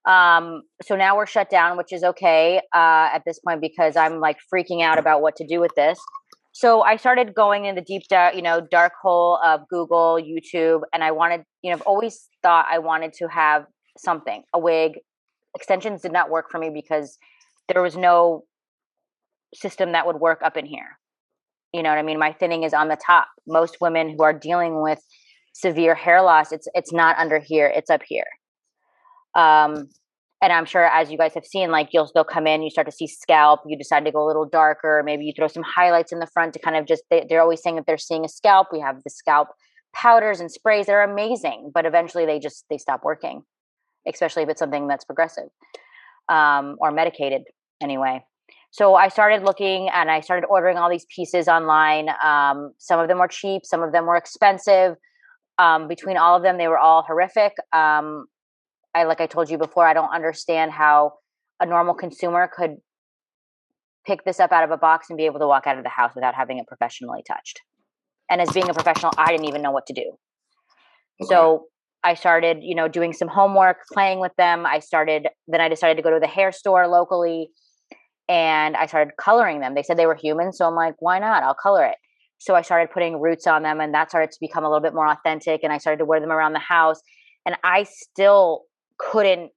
Um 0.07 0.63
so 0.83 0.97
now 0.97 1.17
we're 1.17 1.27
shut 1.27 1.51
down 1.51 1.77
which 1.77 1.93
is 1.93 2.03
okay 2.03 2.59
uh 2.75 3.09
at 3.15 3.23
this 3.27 3.39
point 3.39 3.61
because 3.61 3.97
i'm 3.97 4.19
like 4.19 4.39
freaking 4.53 4.83
out 4.83 4.99
about 4.99 5.21
what 5.23 5.37
to 5.37 5.47
do 5.47 5.61
with 5.61 5.73
this. 5.77 5.99
So 6.53 6.83
i 6.83 6.97
started 6.97 7.35
going 7.35 7.67
in 7.67 7.75
the 7.75 7.83
deep 7.83 8.03
dark 8.09 8.35
you 8.35 8.43
know 8.43 8.61
dark 8.61 8.93
hole 9.01 9.39
of 9.45 9.61
google 9.69 10.19
youtube 10.19 10.81
and 10.93 11.05
i 11.05 11.11
wanted 11.11 11.43
you 11.63 11.71
know 11.71 11.77
i've 11.77 11.83
always 11.83 12.29
thought 12.43 12.67
i 12.71 12.79
wanted 12.79 13.13
to 13.15 13.29
have 13.29 13.67
something 13.99 14.43
a 14.55 14.59
wig 14.59 14.93
extensions 15.55 16.03
did 16.03 16.13
not 16.13 16.31
work 16.31 16.51
for 16.51 16.59
me 16.59 16.71
because 16.71 17.19
there 17.69 17.83
was 17.83 17.97
no 17.97 18.45
system 19.55 19.93
that 19.93 20.07
would 20.07 20.17
work 20.17 20.41
up 20.43 20.57
in 20.57 20.67
here. 20.67 20.99
You 21.73 21.83
know 21.83 21.91
what 21.91 21.99
i 21.99 22.03
mean? 22.03 22.19
My 22.19 22.33
thinning 22.33 22.63
is 22.63 22.75
on 22.75 22.89
the 22.89 22.99
top. 23.05 23.29
Most 23.47 23.79
women 23.81 24.11
who 24.11 24.23
are 24.23 24.33
dealing 24.33 24.83
with 24.83 25.01
severe 25.53 25.95
hair 25.95 26.23
loss 26.23 26.53
it's 26.53 26.69
it's 26.75 26.93
not 26.93 27.19
under 27.19 27.39
here 27.39 27.71
it's 27.75 27.91
up 27.91 28.03
here. 28.07 28.27
Um 29.35 29.89
and 30.43 30.53
i'm 30.53 30.65
sure 30.65 30.87
as 30.87 31.11
you 31.11 31.19
guys 31.19 31.35
have 31.35 31.45
seen 31.45 31.71
like 31.71 31.89
you'll 31.93 32.11
they'll 32.15 32.25
come 32.25 32.47
in 32.47 32.63
you 32.63 32.71
start 32.71 32.87
to 32.87 32.93
see 32.93 33.07
scalp 33.07 33.61
you 33.67 33.77
decide 33.77 34.05
to 34.05 34.11
go 34.11 34.25
a 34.25 34.27
little 34.27 34.47
darker 34.47 35.03
maybe 35.05 35.25
you 35.25 35.33
throw 35.37 35.49
some 35.49 35.63
highlights 35.63 36.13
in 36.13 36.19
the 36.19 36.27
front 36.27 36.53
to 36.53 36.59
kind 36.59 36.77
of 36.77 36.87
just 36.87 37.03
they, 37.11 37.27
they're 37.29 37.43
always 37.43 37.63
saying 37.63 37.77
that 37.77 37.87
they're 37.87 37.99
seeing 37.99 38.25
a 38.25 38.29
scalp 38.29 38.69
we 38.73 38.81
have 38.81 39.03
the 39.05 39.11
scalp 39.11 39.49
powders 39.93 40.41
and 40.41 40.51
sprays 40.51 40.87
they're 40.87 41.03
amazing 41.03 41.71
but 41.75 41.85
eventually 41.85 42.27
they 42.27 42.39
just 42.39 42.65
they 42.71 42.79
stop 42.79 43.03
working 43.05 43.43
especially 44.07 44.43
if 44.43 44.49
it's 44.49 44.59
something 44.59 44.87
that's 44.89 45.05
progressive 45.05 45.49
um, 46.29 46.77
or 46.81 46.91
medicated 46.91 47.43
anyway. 47.81 48.23
So 48.73 48.95
i 48.95 49.09
started 49.09 49.43
looking 49.43 49.89
and 49.89 50.11
i 50.11 50.21
started 50.21 50.47
ordering 50.47 50.77
all 50.77 50.89
these 50.89 51.07
pieces 51.15 51.49
online 51.49 52.09
um, 52.23 52.73
some 52.79 53.01
of 53.01 53.09
them 53.09 53.19
were 53.19 53.29
cheap 53.29 53.63
some 53.65 53.83
of 53.83 53.93
them 53.93 54.07
were 54.07 54.17
expensive 54.17 54.97
um, 55.59 55.89
between 55.89 56.17
all 56.17 56.37
of 56.37 56.43
them 56.43 56.57
they 56.57 56.69
were 56.69 56.79
all 56.79 57.03
horrific 57.03 57.53
um, 57.73 58.27
i 58.95 59.03
like 59.05 59.21
i 59.21 59.27
told 59.27 59.51
you 59.51 59.59
before 59.59 59.85
i 59.85 59.93
don't 59.93 60.15
understand 60.15 60.71
how 60.71 61.15
a 61.61 61.67
normal 61.67 61.95
consumer 61.95 62.49
could 62.53 62.77
pick 64.07 64.25
this 64.25 64.41
up 64.41 64.53
out 64.53 64.65
of 64.65 64.71
a 64.71 64.77
box 64.77 65.11
and 65.11 65.17
be 65.17 65.27
able 65.27 65.39
to 65.39 65.47
walk 65.47 65.67
out 65.67 65.77
of 65.77 65.85
the 65.85 65.91
house 65.91 66.13
without 66.15 66.35
having 66.35 66.59
it 66.59 66.67
professionally 66.67 67.23
touched. 67.27 67.61
And 68.31 68.41
as 68.41 68.51
being 68.51 68.69
a 68.69 68.75
professional 68.75 69.13
i 69.19 69.31
didn't 69.31 69.47
even 69.47 69.63
know 69.63 69.71
what 69.71 69.87
to 69.87 69.93
do. 69.93 70.13
Okay. 71.23 71.29
so 71.29 71.67
I 72.03 72.15
started, 72.15 72.59
you 72.63 72.75
know, 72.75 72.89
doing 72.89 73.13
some 73.13 73.29
homework, 73.29 73.79
playing 73.93 74.21
with 74.21 74.33
them. 74.37 74.65
I 74.67 74.79
started, 74.79 75.29
then 75.49 75.61
I 75.61 75.69
decided 75.69 75.97
to 75.97 76.03
go 76.03 76.11
to 76.11 76.21
the 76.21 76.27
hair 76.27 76.53
store 76.53 76.89
locally 76.89 77.51
and 78.29 78.77
I 78.77 78.87
started 78.87 79.17
coloring 79.19 79.61
them. 79.61 79.75
They 79.75 79.83
said 79.83 79.97
they 79.97 80.07
were 80.07 80.15
human. 80.15 80.53
So 80.53 80.67
I'm 80.67 80.75
like, 80.75 80.95
why 80.99 81.19
not? 81.19 81.43
I'll 81.43 81.55
color 81.55 81.85
it. 81.85 81.97
So 82.39 82.55
I 82.55 82.63
started 82.63 82.91
putting 82.91 83.21
roots 83.21 83.47
on 83.47 83.63
them 83.63 83.81
and 83.81 83.93
that 83.93 84.09
started 84.09 84.31
to 84.33 84.39
become 84.41 84.65
a 84.65 84.69
little 84.69 84.83
bit 84.83 84.95
more 84.95 85.09
authentic. 85.09 85.61
And 85.63 85.73
I 85.73 85.79
started 85.79 85.99
to 85.99 86.05
wear 86.07 86.21
them 86.21 86.33
around 86.33 86.55
the 86.55 86.59
house. 86.59 87.01
And 87.45 87.57
I 87.65 87.83
still 87.83 88.63
couldn't 88.99 89.51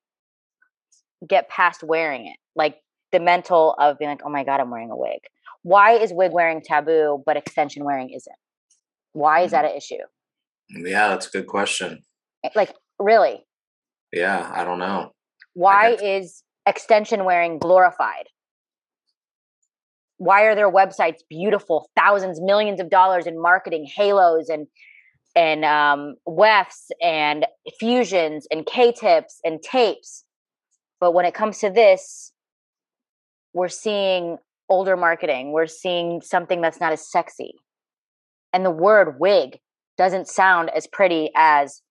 get 1.27 1.49
past 1.49 1.83
wearing 1.83 2.27
it. 2.27 2.37
Like 2.55 2.77
the 3.11 3.19
mental 3.19 3.75
of 3.79 3.97
being 3.99 4.09
like, 4.09 4.21
oh 4.25 4.29
my 4.29 4.43
God, 4.43 4.59
I'm 4.59 4.69
wearing 4.69 4.91
a 4.91 4.97
wig. 4.97 5.19
Why 5.61 5.93
is 5.93 6.11
wig 6.11 6.33
wearing 6.33 6.61
taboo, 6.61 7.23
but 7.25 7.37
extension 7.37 7.85
wearing 7.85 8.09
isn't? 8.09 8.35
Why 9.13 9.41
is 9.41 9.51
mm-hmm. 9.51 9.61
that 9.61 9.71
an 9.71 9.77
issue? 9.77 10.03
yeah 10.69 11.09
that's 11.09 11.27
a 11.27 11.31
good 11.31 11.47
question 11.47 12.03
Like, 12.55 12.73
really? 12.99 13.45
yeah 14.11 14.51
i 14.53 14.63
don't 14.63 14.79
know 14.79 15.11
Why 15.53 15.91
is 15.91 16.43
extension 16.65 17.25
wearing 17.25 17.59
glorified? 17.59 18.25
Why 20.17 20.43
are 20.43 20.55
their 20.55 20.71
websites 20.71 21.19
beautiful? 21.29 21.89
Thousands, 21.95 22.39
millions 22.41 22.79
of 22.79 22.89
dollars 22.89 23.27
in 23.27 23.41
marketing, 23.41 23.87
halos 23.95 24.49
and 24.49 24.67
and 25.35 25.65
um, 25.65 26.15
wefts 26.25 26.91
and 27.01 27.47
fusions 27.79 28.47
and 28.51 28.67
K-tips 28.67 29.39
and 29.43 29.61
tapes. 29.63 30.25
But 30.99 31.13
when 31.13 31.25
it 31.25 31.33
comes 31.33 31.57
to 31.59 31.71
this, 31.71 32.31
we're 33.51 33.67
seeing 33.67 34.37
older 34.69 34.95
marketing. 34.95 35.51
We're 35.51 35.65
seeing 35.67 36.21
something 36.21 36.61
that's 36.61 36.79
not 36.79 36.93
as 36.93 37.09
sexy. 37.11 37.53
And 38.53 38.63
the 38.63 38.71
word 38.71 39.19
wig 39.19 39.59
doesn't 39.97 40.27
sound 40.27 40.69
as 40.75 40.85
pretty 40.85 41.31
as 41.35 41.81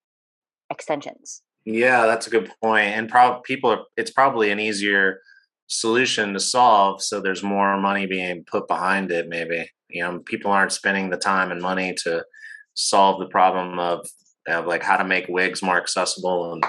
extensions. 0.73 1.43
Yeah, 1.65 2.07
that's 2.07 2.27
a 2.27 2.31
good 2.31 2.51
point. 2.61 2.89
And 2.89 3.09
prob 3.09 3.45
people 3.45 3.71
are 3.71 3.83
it's 3.97 4.11
probably 4.11 4.51
an 4.51 4.59
easier 4.59 5.21
solution 5.73 6.35
to 6.35 6.41
solve 6.41 7.03
so 7.03 7.19
there's 7.19 7.43
more 7.43 7.81
money 7.81 8.05
being 8.05 8.45
put 8.45 8.69
behind 8.69 9.11
it 9.11 9.27
maybe 9.27 9.71
you 9.89 10.03
know 10.03 10.19
people 10.19 10.51
aren't 10.51 10.71
spending 10.71 11.09
the 11.09 11.17
time 11.17 11.51
and 11.51 11.63
money 11.63 11.95
to 11.95 12.23
solve 12.75 13.19
the 13.19 13.27
problem 13.27 13.79
of, 13.79 14.07
of 14.49 14.67
like 14.67 14.83
how 14.83 14.99
to 14.99 15.05
make 15.05 15.27
wigs 15.29 15.63
more 15.63 15.79
accessible 15.79 16.53
and 16.53 16.63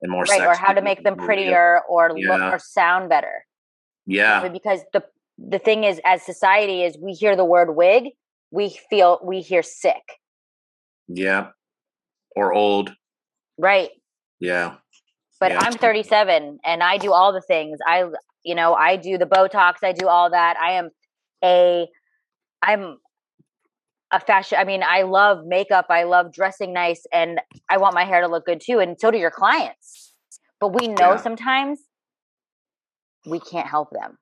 and 0.00 0.12
more 0.12 0.22
right 0.24 0.42
or 0.42 0.54
how 0.54 0.72
to 0.72 0.80
make 0.80 1.02
them 1.02 1.16
prettier 1.16 1.80
or 1.88 2.12
yeah. 2.16 2.36
look 2.36 2.54
or 2.54 2.58
sound 2.60 3.08
better 3.08 3.44
yeah 4.06 4.46
because 4.48 4.80
the 4.92 5.02
the 5.36 5.58
thing 5.58 5.82
is 5.82 6.00
as 6.04 6.22
society 6.22 6.84
is 6.84 6.96
we 6.96 7.12
hear 7.12 7.34
the 7.34 7.44
word 7.44 7.74
wig 7.74 8.10
we 8.52 8.78
feel 8.90 9.18
we 9.24 9.40
hear 9.40 9.62
sick 9.62 10.20
yeah 11.08 11.48
or 12.36 12.52
old 12.52 12.94
right. 13.58 13.90
Yeah. 14.40 14.76
But 15.40 15.52
yeah. 15.52 15.60
i'm 15.60 15.72
37 15.72 16.58
and 16.64 16.82
i 16.82 16.96
do 16.98 17.12
all 17.12 17.32
the 17.32 17.40
things. 17.40 17.78
I 17.86 18.04
you 18.44 18.54
know 18.54 18.74
i 18.74 18.96
do 18.96 19.18
the 19.18 19.26
botox 19.26 19.74
i 19.82 19.92
do 19.92 20.08
all 20.08 20.30
that. 20.30 20.56
I 20.58 20.72
am 20.72 20.90
a 21.42 21.88
i'm 22.62 22.98
a 24.10 24.20
fashion 24.20 24.58
i 24.60 24.64
mean 24.64 24.82
i 24.82 25.02
love 25.02 25.44
makeup 25.44 25.86
i 25.90 26.04
love 26.04 26.32
dressing 26.32 26.72
nice 26.72 27.04
and 27.12 27.40
i 27.68 27.78
want 27.78 27.94
my 27.94 28.04
hair 28.04 28.20
to 28.20 28.28
look 28.28 28.46
good 28.46 28.60
too 28.60 28.78
and 28.78 28.98
so 28.98 29.10
do 29.10 29.18
your 29.18 29.30
clients. 29.30 30.12
But 30.60 30.80
we 30.80 30.88
know 30.88 31.12
yeah. 31.12 31.16
sometimes 31.16 31.80
we 33.26 33.40
can't 33.40 33.66
help 33.66 33.90
them. 33.90 34.18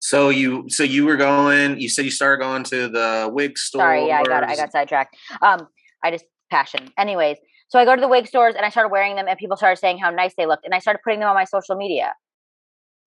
So 0.00 0.28
you 0.30 0.68
so 0.68 0.82
you 0.82 1.04
were 1.04 1.16
going 1.16 1.80
you 1.80 1.88
said 1.88 2.04
you 2.04 2.10
started 2.10 2.42
going 2.42 2.64
to 2.64 2.88
the 2.88 3.30
wig 3.32 3.56
store 3.56 3.80
sorry 3.80 4.06
yeah 4.08 4.20
i 4.20 4.24
got 4.24 4.44
i 4.44 4.56
got 4.56 4.72
sidetracked. 4.72 5.16
Um 5.40 5.68
i 6.02 6.10
just 6.10 6.24
passion 6.52 6.92
anyways 6.98 7.38
so 7.68 7.78
i 7.78 7.84
go 7.84 7.94
to 7.94 8.00
the 8.00 8.08
wig 8.08 8.26
stores 8.26 8.54
and 8.54 8.64
i 8.64 8.68
started 8.68 8.90
wearing 8.90 9.16
them 9.16 9.26
and 9.28 9.38
people 9.38 9.56
started 9.56 9.78
saying 9.78 9.98
how 9.98 10.10
nice 10.10 10.34
they 10.36 10.46
looked 10.46 10.64
and 10.64 10.74
i 10.74 10.78
started 10.78 11.00
putting 11.02 11.20
them 11.20 11.28
on 11.28 11.34
my 11.34 11.44
social 11.44 11.76
media 11.76 12.12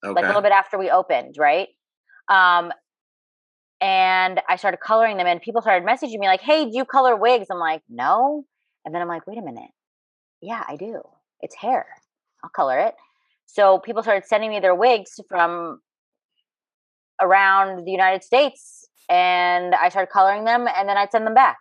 okay. 0.03 0.13
like 0.13 0.25
a 0.25 0.27
little 0.27 0.41
bit 0.41 0.51
after 0.51 0.77
we 0.77 0.89
opened 0.89 1.35
right 1.37 1.69
um 2.29 2.71
and 3.81 4.41
I 4.47 4.55
started 4.55 4.79
coloring 4.79 5.17
them, 5.17 5.27
and 5.27 5.41
people 5.41 5.61
started 5.61 5.87
messaging 5.87 6.19
me 6.19 6.27
like, 6.27 6.41
"Hey, 6.41 6.65
do 6.65 6.75
you 6.75 6.85
color 6.85 7.15
wigs?" 7.15 7.47
I'm 7.51 7.59
like, 7.59 7.83
"No," 7.89 8.45
and 8.83 8.93
then 8.93 9.01
I'm 9.01 9.07
like, 9.07 9.27
"Wait 9.27 9.37
a 9.37 9.41
minute, 9.41 9.71
yeah, 10.41 10.63
I 10.67 10.75
do. 10.75 11.01
It's 11.41 11.55
hair. 11.55 11.85
I'll 12.43 12.49
color 12.49 12.79
it." 12.79 12.95
So 13.45 13.79
people 13.79 14.01
started 14.01 14.25
sending 14.25 14.49
me 14.49 14.59
their 14.59 14.75
wigs 14.75 15.19
from 15.29 15.81
around 17.21 17.85
the 17.85 17.91
United 17.91 18.23
States, 18.23 18.87
and 19.09 19.75
I 19.75 19.89
started 19.89 20.11
coloring 20.11 20.45
them, 20.45 20.67
and 20.67 20.87
then 20.89 20.97
I'd 20.97 21.11
send 21.11 21.27
them 21.27 21.33
back. 21.33 21.57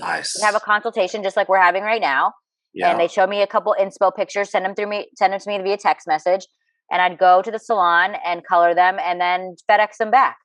Nice. 0.00 0.36
We 0.40 0.44
have 0.44 0.54
a 0.54 0.60
consultation 0.60 1.22
just 1.22 1.36
like 1.36 1.48
we're 1.48 1.60
having 1.60 1.82
right 1.82 2.00
now. 2.00 2.32
Yeah. 2.72 2.90
And 2.90 3.00
they 3.00 3.08
show 3.08 3.26
me 3.26 3.42
a 3.42 3.46
couple 3.46 3.74
inspo 3.78 4.14
pictures, 4.14 4.50
send 4.50 4.64
them 4.64 4.74
through 4.74 4.86
me, 4.86 5.08
send 5.16 5.32
them 5.32 5.40
to 5.40 5.48
me 5.48 5.58
via 5.62 5.76
text 5.76 6.06
message, 6.06 6.46
and 6.90 7.02
I'd 7.02 7.18
go 7.18 7.42
to 7.42 7.50
the 7.50 7.58
salon 7.58 8.14
and 8.24 8.44
color 8.44 8.74
them, 8.74 8.98
and 9.02 9.20
then 9.20 9.56
FedEx 9.68 9.96
them 9.98 10.10
back. 10.10 10.38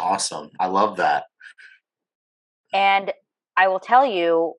Awesome. 0.00 0.50
I 0.60 0.66
love 0.66 0.96
that. 0.98 1.24
And 2.72 3.12
I 3.56 3.68
will 3.68 3.80
tell 3.80 4.06
you, 4.06 4.54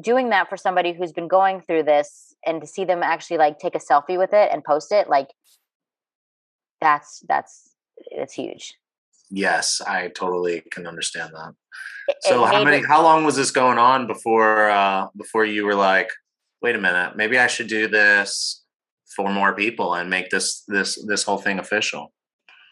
doing 0.00 0.30
that 0.30 0.48
for 0.48 0.56
somebody 0.56 0.92
who's 0.92 1.12
been 1.12 1.28
going 1.28 1.60
through 1.60 1.82
this 1.82 2.34
and 2.46 2.60
to 2.60 2.66
see 2.66 2.84
them 2.84 3.02
actually 3.02 3.36
like 3.36 3.58
take 3.58 3.74
a 3.74 3.78
selfie 3.78 4.18
with 4.18 4.32
it 4.32 4.48
and 4.50 4.64
post 4.64 4.90
it, 4.90 5.08
like 5.08 5.28
that's 6.80 7.22
that's 7.28 7.74
it's 8.10 8.32
huge. 8.32 8.74
Yes, 9.32 9.80
I 9.86 10.08
totally 10.08 10.62
can 10.70 10.86
understand 10.86 11.32
that. 11.34 11.54
So 12.20 12.44
how 12.44 12.64
many 12.64 12.84
how 12.84 13.02
long 13.02 13.24
was 13.24 13.36
this 13.36 13.50
going 13.50 13.78
on 13.78 14.06
before 14.06 14.68
uh 14.68 15.06
before 15.16 15.44
you 15.44 15.64
were 15.64 15.74
like, 15.74 16.10
wait 16.60 16.76
a 16.76 16.80
minute, 16.80 17.16
maybe 17.16 17.38
I 17.38 17.46
should 17.46 17.68
do 17.68 17.88
this 17.88 18.62
for 19.16 19.32
more 19.32 19.54
people 19.54 19.94
and 19.94 20.10
make 20.10 20.30
this 20.30 20.64
this 20.68 21.02
this 21.06 21.22
whole 21.22 21.38
thing 21.38 21.58
official? 21.58 22.12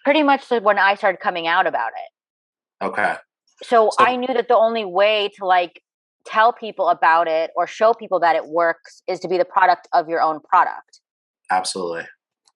pretty 0.05 0.23
much 0.23 0.51
when 0.51 0.79
I 0.79 0.95
started 0.95 1.21
coming 1.21 1.47
out 1.47 1.67
about 1.67 1.91
it. 1.91 2.85
Okay. 2.85 3.15
So, 3.63 3.91
so 3.97 4.05
I 4.05 4.17
knew 4.17 4.33
that 4.33 4.49
the 4.49 4.57
only 4.57 4.85
way 4.85 5.31
to 5.39 5.47
like 5.47 5.83
tell 6.27 6.53
people 6.53 6.89
about 6.89 7.29
it 7.29 7.51
or 7.57 7.67
show 7.67 7.93
people 7.93 8.21
that 8.21 8.37
it 8.37 8.47
works 8.47 9.03
is 9.07 9.21
to 9.21 9.29
be 9.29 9.39
the 9.39 9.45
product 9.45 9.89
of 9.93 10.09
your 10.09 10.21
own 10.21 10.41
product. 10.41 11.01
Absolutely. 11.51 12.05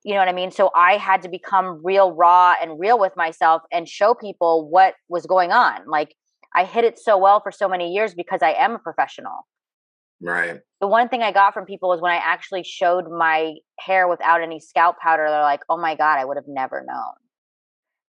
You 0.05 0.13
know 0.13 0.21
what 0.21 0.29
I 0.29 0.33
mean? 0.33 0.51
So 0.51 0.71
I 0.75 0.99
had 0.99 1.23
to 1.23 1.29
become 1.29 1.81
real 1.83 2.13
raw 2.13 2.55
and 2.61 2.79
real 2.79 2.99
with 2.99 3.13
myself 3.17 3.63
and 3.73 3.89
show 3.89 4.15
people 4.15 4.69
what 4.69 4.95
was 5.09 5.27
going 5.27 5.51
on. 5.51 5.89
Like 5.89 6.15
I 6.55 6.65
hid 6.65 6.85
it 6.85 6.99
so 6.99 7.17
well 7.19 7.41
for 7.41 7.51
so 7.51 7.69
many 7.69 7.93
years 7.93 8.15
because 8.15 8.41
I 8.43 8.53
am 8.53 8.73
a 8.73 8.79
professional. 8.79 9.47
Right. 10.21 10.61
The 10.81 10.87
one 10.87 11.09
thing 11.09 11.23
I 11.23 11.33
got 11.33 11.55
from 11.55 11.65
people 11.65 11.89
was 11.89 12.01
when 12.01 12.13
I 12.13 12.17
actually 12.17 12.65
showed 12.65 13.11
my 13.11 13.55
hair 13.81 14.07
without 14.07 14.43
any 14.43 14.61
scalp 14.61 14.97
powder, 14.99 15.27
they're 15.29 15.43
like, 15.43 15.63
oh 15.69 15.79
my 15.79 15.95
God, 15.95 16.19
I 16.19 16.25
would 16.25 16.37
have 16.37 16.49
never 16.49 16.85
known. 16.87 17.15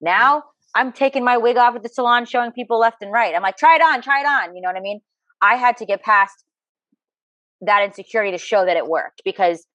Hmm. 0.01 0.05
Now 0.05 0.43
I'm 0.75 0.91
taking 0.91 1.23
my 1.23 1.37
wig 1.37 1.57
off 1.57 1.75
at 1.75 1.83
the 1.83 1.89
salon, 1.89 2.25
showing 2.25 2.51
people 2.51 2.77
left 2.77 3.01
and 3.01 3.11
right. 3.11 3.33
I'm 3.33 3.41
like, 3.41 3.57
try 3.57 3.75
it 3.75 3.81
on, 3.81 4.01
try 4.01 4.19
it 4.19 4.27
on. 4.27 4.55
You 4.55 4.61
know 4.61 4.69
what 4.69 4.77
I 4.77 4.81
mean? 4.81 4.99
I 5.41 5.55
had 5.55 5.77
to 5.77 5.85
get 5.85 6.03
past 6.03 6.43
that 7.61 7.83
insecurity 7.83 8.31
to 8.31 8.37
show 8.37 8.65
that 8.65 8.75
it 8.75 8.87
worked 8.87 9.21
because 9.23 9.65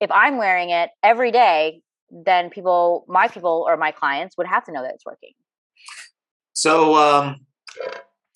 if 0.00 0.10
I'm 0.10 0.38
wearing 0.38 0.70
it 0.70 0.90
every 1.02 1.30
day, 1.30 1.82
then 2.10 2.50
people, 2.50 3.04
my 3.08 3.28
people 3.28 3.64
or 3.68 3.76
my 3.76 3.90
clients 3.90 4.36
would 4.36 4.46
have 4.46 4.64
to 4.64 4.72
know 4.72 4.82
that 4.82 4.94
it's 4.94 5.04
working. 5.04 5.32
So, 6.52 6.94
um, 6.96 7.46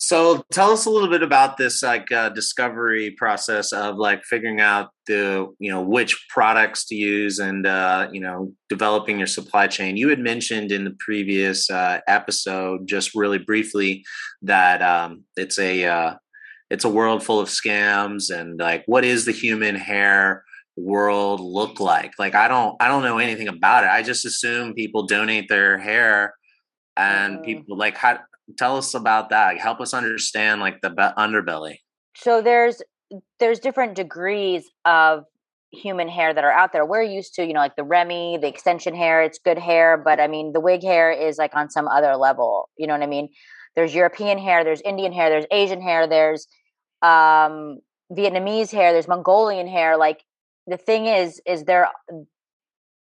so 0.03 0.43
tell 0.51 0.71
us 0.71 0.85
a 0.85 0.89
little 0.89 1.07
bit 1.07 1.23
about 1.23 1.55
this 1.55 1.81
like 1.81 2.11
uh, 2.11 2.27
discovery 2.27 3.11
process 3.11 3.71
of 3.71 3.95
like 3.95 4.25
figuring 4.25 4.59
out 4.59 4.89
the 5.07 5.47
you 5.59 5.71
know 5.71 5.81
which 5.81 6.25
products 6.29 6.85
to 6.87 6.95
use 6.95 7.39
and 7.39 7.65
uh, 7.65 8.09
you 8.11 8.19
know 8.19 8.51
developing 8.67 9.17
your 9.17 9.27
supply 9.27 9.67
chain. 9.67 9.95
You 9.95 10.09
had 10.09 10.19
mentioned 10.19 10.73
in 10.73 10.83
the 10.83 10.95
previous 10.99 11.69
uh, 11.69 12.01
episode 12.05 12.85
just 12.85 13.15
really 13.15 13.37
briefly 13.37 14.03
that 14.41 14.81
um, 14.81 15.23
it's 15.37 15.57
a 15.57 15.85
uh, 15.85 16.15
it's 16.69 16.83
a 16.83 16.89
world 16.89 17.23
full 17.23 17.39
of 17.39 17.47
scams 17.47 18.29
and 18.29 18.59
like 18.59 18.83
what 18.87 19.05
is 19.05 19.23
the 19.23 19.31
human 19.31 19.75
hair 19.75 20.43
world 20.75 21.39
look 21.39 21.79
like? 21.79 22.13
Like 22.17 22.35
I 22.35 22.47
don't 22.47 22.75
I 22.79 22.87
don't 22.87 23.03
know 23.03 23.17
anything 23.17 23.47
about 23.47 23.83
it. 23.83 23.89
I 23.89 24.03
just 24.03 24.25
assume 24.25 24.73
people 24.73 25.05
donate 25.05 25.49
their 25.49 25.77
hair 25.77 26.33
and 26.95 27.39
mm. 27.39 27.45
people 27.45 27.77
like 27.77 27.97
how 27.97 28.19
tell 28.57 28.77
us 28.77 28.93
about 28.93 29.29
that 29.29 29.57
help 29.57 29.79
us 29.79 29.93
understand 29.93 30.61
like 30.61 30.81
the 30.81 30.89
underbelly 31.17 31.77
so 32.15 32.41
there's 32.41 32.81
there's 33.39 33.59
different 33.59 33.95
degrees 33.95 34.69
of 34.85 35.23
human 35.71 36.07
hair 36.07 36.33
that 36.33 36.43
are 36.43 36.51
out 36.51 36.71
there 36.71 36.85
we're 36.85 37.01
used 37.01 37.33
to 37.33 37.45
you 37.45 37.53
know 37.53 37.59
like 37.59 37.75
the 37.75 37.83
remy 37.83 38.37
the 38.39 38.47
extension 38.47 38.93
hair 38.93 39.23
it's 39.23 39.39
good 39.39 39.57
hair 39.57 39.97
but 39.97 40.19
i 40.19 40.27
mean 40.27 40.53
the 40.53 40.59
wig 40.59 40.83
hair 40.83 41.11
is 41.11 41.37
like 41.37 41.55
on 41.55 41.69
some 41.69 41.87
other 41.87 42.15
level 42.15 42.69
you 42.77 42.85
know 42.85 42.93
what 42.93 43.01
i 43.01 43.07
mean 43.07 43.27
there's 43.75 43.95
european 43.95 44.37
hair 44.37 44.63
there's 44.63 44.81
indian 44.81 45.11
hair 45.11 45.29
there's 45.29 45.45
asian 45.51 45.81
hair 45.81 46.05
there's 46.05 46.47
um 47.01 47.79
vietnamese 48.11 48.71
hair 48.71 48.93
there's 48.93 49.07
mongolian 49.07 49.67
hair 49.67 49.97
like 49.97 50.21
the 50.67 50.77
thing 50.77 51.07
is 51.07 51.41
is 51.45 51.63
they're 51.63 51.89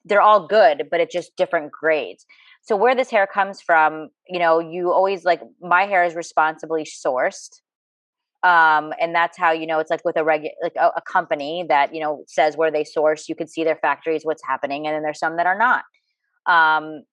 they're 0.06 0.22
all 0.22 0.48
good 0.48 0.84
but 0.90 1.00
it's 1.00 1.14
just 1.14 1.36
different 1.36 1.72
grades. 1.72 2.26
So 2.62 2.76
where 2.76 2.96
this 2.96 3.10
hair 3.10 3.28
comes 3.28 3.62
from 3.62 4.10
you 4.28 4.40
know 4.40 4.60
you 4.60 4.92
always 4.92 5.26
like 5.26 5.42
my 5.62 5.84
hair 5.84 6.04
is 6.04 6.16
responsibly 6.16 6.84
sourced 6.84 7.62
um 8.44 8.94
and 9.00 9.16
that's 9.16 9.38
how 9.38 9.52
you 9.52 9.66
know 9.66 9.80
it's 9.80 9.90
like 9.90 10.06
with 10.06 10.16
a 10.16 10.24
regular 10.24 10.54
like 10.62 10.76
a, 10.76 10.90
a, 10.96 11.02
company 11.02 11.66
that 11.68 11.94
you 11.94 12.00
know 12.00 12.24
says 12.28 12.56
where 12.56 12.70
they 12.70 12.84
source 12.84 13.28
you 13.28 13.36
can 13.36 13.48
see 13.48 13.64
their 13.64 13.78
factories 13.78 14.22
what's 14.24 14.44
happening 14.48 14.86
and 14.86 14.96
then 14.96 15.02
there's 15.02 15.20
some 15.20 15.38
that 15.38 15.48
are 15.48 15.58
not. 15.58 15.84
Um 16.46 17.04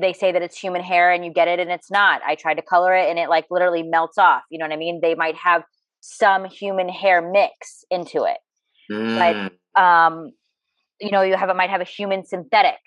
they 0.00 0.12
say 0.12 0.30
that 0.30 0.40
it's 0.40 0.56
human 0.56 0.82
hair 0.82 1.10
and 1.10 1.24
you 1.24 1.32
get 1.32 1.48
it 1.48 1.58
and 1.58 1.68
it's 1.68 1.90
not. 1.90 2.20
I 2.24 2.36
tried 2.36 2.54
to 2.54 2.62
color 2.62 2.94
it 2.94 3.08
and 3.10 3.18
it 3.18 3.28
like 3.28 3.46
literally 3.50 3.82
melts 3.82 4.18
off 4.18 4.42
you 4.50 4.58
know 4.58 4.64
what 4.64 4.72
i 4.72 4.76
mean? 4.76 5.00
They 5.02 5.14
might 5.14 5.36
have 5.36 5.64
some 6.00 6.44
human 6.44 6.88
hair 6.88 7.20
mix 7.20 7.84
into 7.90 8.24
it 8.24 8.38
mm. 8.90 9.50
but 9.74 9.80
um 9.80 10.32
you 11.00 11.10
know 11.10 11.22
you 11.22 11.36
have 11.36 11.48
it 11.48 11.56
might 11.56 11.70
have 11.70 11.80
a 11.80 11.84
human 11.84 12.24
synthetic 12.24 12.78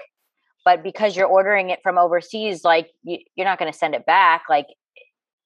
but 0.65 0.83
because 0.83 1.15
you're 1.15 1.27
ordering 1.27 1.69
it 1.69 1.79
from 1.83 1.97
overseas 1.97 2.63
like 2.63 2.89
you, 3.03 3.17
you're 3.35 3.45
not 3.45 3.59
going 3.59 3.71
to 3.71 3.77
send 3.77 3.95
it 3.95 4.05
back 4.05 4.43
like 4.49 4.67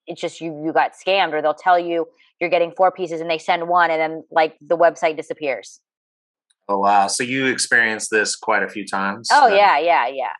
it's 0.06 0.22
just 0.22 0.42
you 0.42 0.64
you 0.66 0.74
got 0.74 0.92
scammed 0.94 1.34
or 1.34 1.42
they'll 1.42 1.54
tell 1.54 1.80
you 1.80 2.08
you're 2.40 2.50
getting 2.50 2.72
four 2.72 2.92
pieces 2.92 3.22
and 3.22 3.30
they 3.30 3.38
send 3.38 3.68
one 3.68 3.92
and 3.92 4.00
then 4.00 4.24
like 4.32 4.56
the 4.62 4.78
website 4.78 5.16
disappears 5.16 5.80
oh 6.70 6.80
wow 6.80 7.08
so 7.08 7.24
you 7.24 7.46
experienced 7.46 8.10
this 8.12 8.36
quite 8.36 8.64
a 8.64 8.70
few 8.70 8.86
times 8.86 9.28
oh 9.32 9.50
then? 9.50 9.58
yeah 9.58 9.80
yeah 9.80 10.08
yeah 10.08 10.34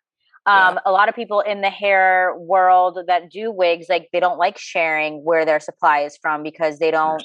um, 0.46 0.76
yeah. 0.76 0.80
a 0.86 0.92
lot 0.92 1.10
of 1.10 1.16
people 1.16 1.42
in 1.42 1.60
the 1.60 1.70
hair 1.70 2.34
world 2.38 3.00
that 3.08 3.30
do 3.30 3.52
wigs 3.52 3.88
like 3.90 4.08
they 4.14 4.20
don't 4.20 4.38
like 4.38 4.58
sharing 4.58 5.24
where 5.24 5.46
their 5.46 5.60
supply 5.60 6.00
is 6.00 6.18
from 6.22 6.44
because 6.44 6.80
they 6.80 6.92
don't 6.92 7.24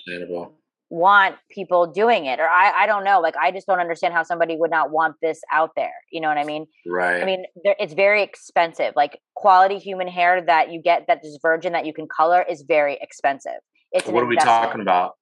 want 0.92 1.36
people 1.50 1.86
doing 1.86 2.26
it 2.26 2.38
or 2.38 2.46
I, 2.46 2.82
I 2.82 2.86
don't 2.86 3.02
know 3.02 3.18
like 3.18 3.34
i 3.40 3.50
just 3.50 3.66
don't 3.66 3.80
understand 3.80 4.12
how 4.12 4.22
somebody 4.22 4.56
would 4.56 4.70
not 4.70 4.90
want 4.90 5.16
this 5.22 5.40
out 5.50 5.70
there 5.74 5.94
you 6.10 6.20
know 6.20 6.28
what 6.28 6.36
i 6.36 6.44
mean 6.44 6.66
right 6.86 7.22
i 7.22 7.24
mean 7.24 7.44
it's 7.64 7.94
very 7.94 8.22
expensive 8.22 8.92
like 8.94 9.18
quality 9.34 9.78
human 9.78 10.06
hair 10.06 10.44
that 10.44 10.70
you 10.70 10.82
get 10.82 11.06
that 11.08 11.20
is 11.24 11.38
virgin 11.40 11.72
that 11.72 11.86
you 11.86 11.94
can 11.94 12.06
color 12.14 12.44
is 12.46 12.62
very 12.68 12.98
expensive 13.00 13.60
it's 13.90 14.06
what 14.06 14.22
are 14.22 14.26
we 14.26 14.36
talking 14.36 14.82
about 14.82 15.12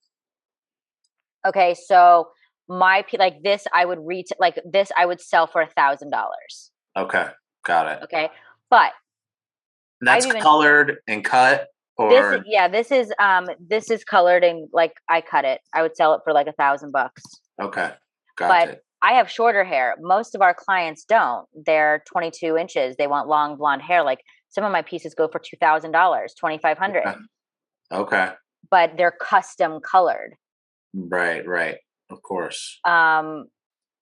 okay 1.46 1.76
so 1.86 2.26
my 2.70 3.04
like 3.18 3.42
this 3.42 3.66
I 3.74 3.84
would 3.84 3.98
reach 4.00 4.28
like 4.38 4.58
this 4.64 4.90
I 4.96 5.04
would 5.04 5.20
sell 5.20 5.46
for 5.46 5.60
a 5.60 5.66
thousand 5.66 6.10
dollars. 6.10 6.70
Okay, 6.96 7.26
got 7.66 7.88
it. 7.88 8.04
Okay, 8.04 8.30
but 8.70 8.92
that's 10.00 10.24
even, 10.24 10.40
colored 10.40 10.98
and 11.08 11.24
cut. 11.24 11.66
Or 12.00 12.08
this 12.08 12.44
yeah, 12.46 12.66
this 12.66 12.90
is 12.90 13.12
um 13.18 13.46
this 13.60 13.90
is 13.90 14.04
colored 14.04 14.42
and 14.42 14.68
like 14.72 14.94
I 15.10 15.20
cut 15.20 15.44
it. 15.44 15.60
I 15.74 15.82
would 15.82 15.94
sell 15.94 16.14
it 16.14 16.22
for 16.24 16.32
like 16.32 16.46
a 16.46 16.52
thousand 16.52 16.92
bucks. 16.92 17.22
Okay, 17.60 17.90
got 18.36 18.48
but 18.48 18.68
it. 18.70 18.84
I 19.02 19.12
have 19.12 19.30
shorter 19.30 19.64
hair. 19.64 19.96
Most 20.00 20.34
of 20.34 20.40
our 20.40 20.54
clients 20.54 21.04
don't. 21.04 21.46
They're 21.54 22.02
22 22.10 22.56
inches. 22.56 22.96
They 22.96 23.06
want 23.06 23.28
long 23.28 23.56
blonde 23.58 23.82
hair. 23.82 24.02
Like 24.02 24.20
some 24.48 24.64
of 24.64 24.72
my 24.72 24.80
pieces 24.80 25.14
go 25.14 25.28
for 25.28 25.38
two 25.38 25.58
thousand 25.58 25.92
dollars, 25.92 26.32
twenty 26.32 26.56
five 26.56 26.78
hundred. 26.78 27.06
Okay. 27.06 27.18
okay. 27.92 28.30
But 28.70 28.92
they're 28.96 29.12
custom 29.20 29.80
colored. 29.80 30.36
Right, 30.94 31.46
right. 31.46 31.76
Of 32.10 32.22
course. 32.22 32.78
Um, 32.86 33.46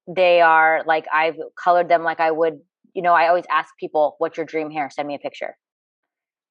they 0.06 0.40
are 0.40 0.84
like 0.86 1.06
I've 1.12 1.36
colored 1.62 1.88
them 1.88 2.04
like 2.04 2.20
I 2.20 2.30
would. 2.30 2.60
You 2.94 3.02
know, 3.02 3.12
I 3.12 3.26
always 3.26 3.44
ask 3.50 3.76
people, 3.78 4.14
"What's 4.18 4.36
your 4.36 4.46
dream 4.46 4.70
hair?" 4.70 4.88
Send 4.88 5.08
me 5.08 5.16
a 5.16 5.18
picture. 5.18 5.56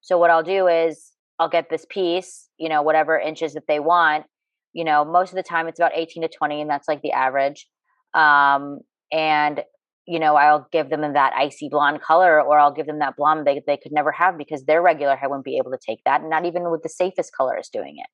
So 0.01 0.17
what 0.17 0.29
I'll 0.29 0.43
do 0.43 0.67
is 0.67 1.13
I'll 1.39 1.49
get 1.49 1.69
this 1.69 1.85
piece, 1.89 2.49
you 2.57 2.69
know, 2.69 2.81
whatever 2.81 3.17
inches 3.17 3.53
that 3.53 3.67
they 3.67 3.79
want. 3.79 4.25
You 4.73 4.83
know, 4.83 5.05
most 5.05 5.29
of 5.29 5.35
the 5.35 5.43
time 5.43 5.67
it's 5.67 5.79
about 5.79 5.93
18 5.95 6.23
to 6.23 6.29
20, 6.29 6.61
and 6.61 6.69
that's 6.69 6.87
like 6.87 7.01
the 7.01 7.11
average. 7.11 7.67
Um, 8.13 8.79
and 9.11 9.63
you 10.07 10.19
know, 10.19 10.37
I'll 10.37 10.65
give 10.71 10.89
them 10.89 11.01
that 11.01 11.33
icy 11.35 11.67
blonde 11.67 12.01
color, 12.01 12.41
or 12.41 12.57
I'll 12.57 12.71
give 12.71 12.85
them 12.85 12.99
that 12.99 13.17
blonde 13.17 13.45
they 13.45 13.61
they 13.67 13.75
could 13.75 13.91
never 13.91 14.11
have 14.13 14.37
because 14.37 14.63
their 14.63 14.81
regular 14.81 15.17
hair 15.17 15.29
wouldn't 15.29 15.43
be 15.43 15.57
able 15.57 15.71
to 15.71 15.77
take 15.85 15.99
that, 16.05 16.23
not 16.23 16.45
even 16.45 16.71
with 16.71 16.81
the 16.81 16.89
safest 16.89 17.35
colorist 17.35 17.73
doing 17.73 17.97
it. 17.97 18.07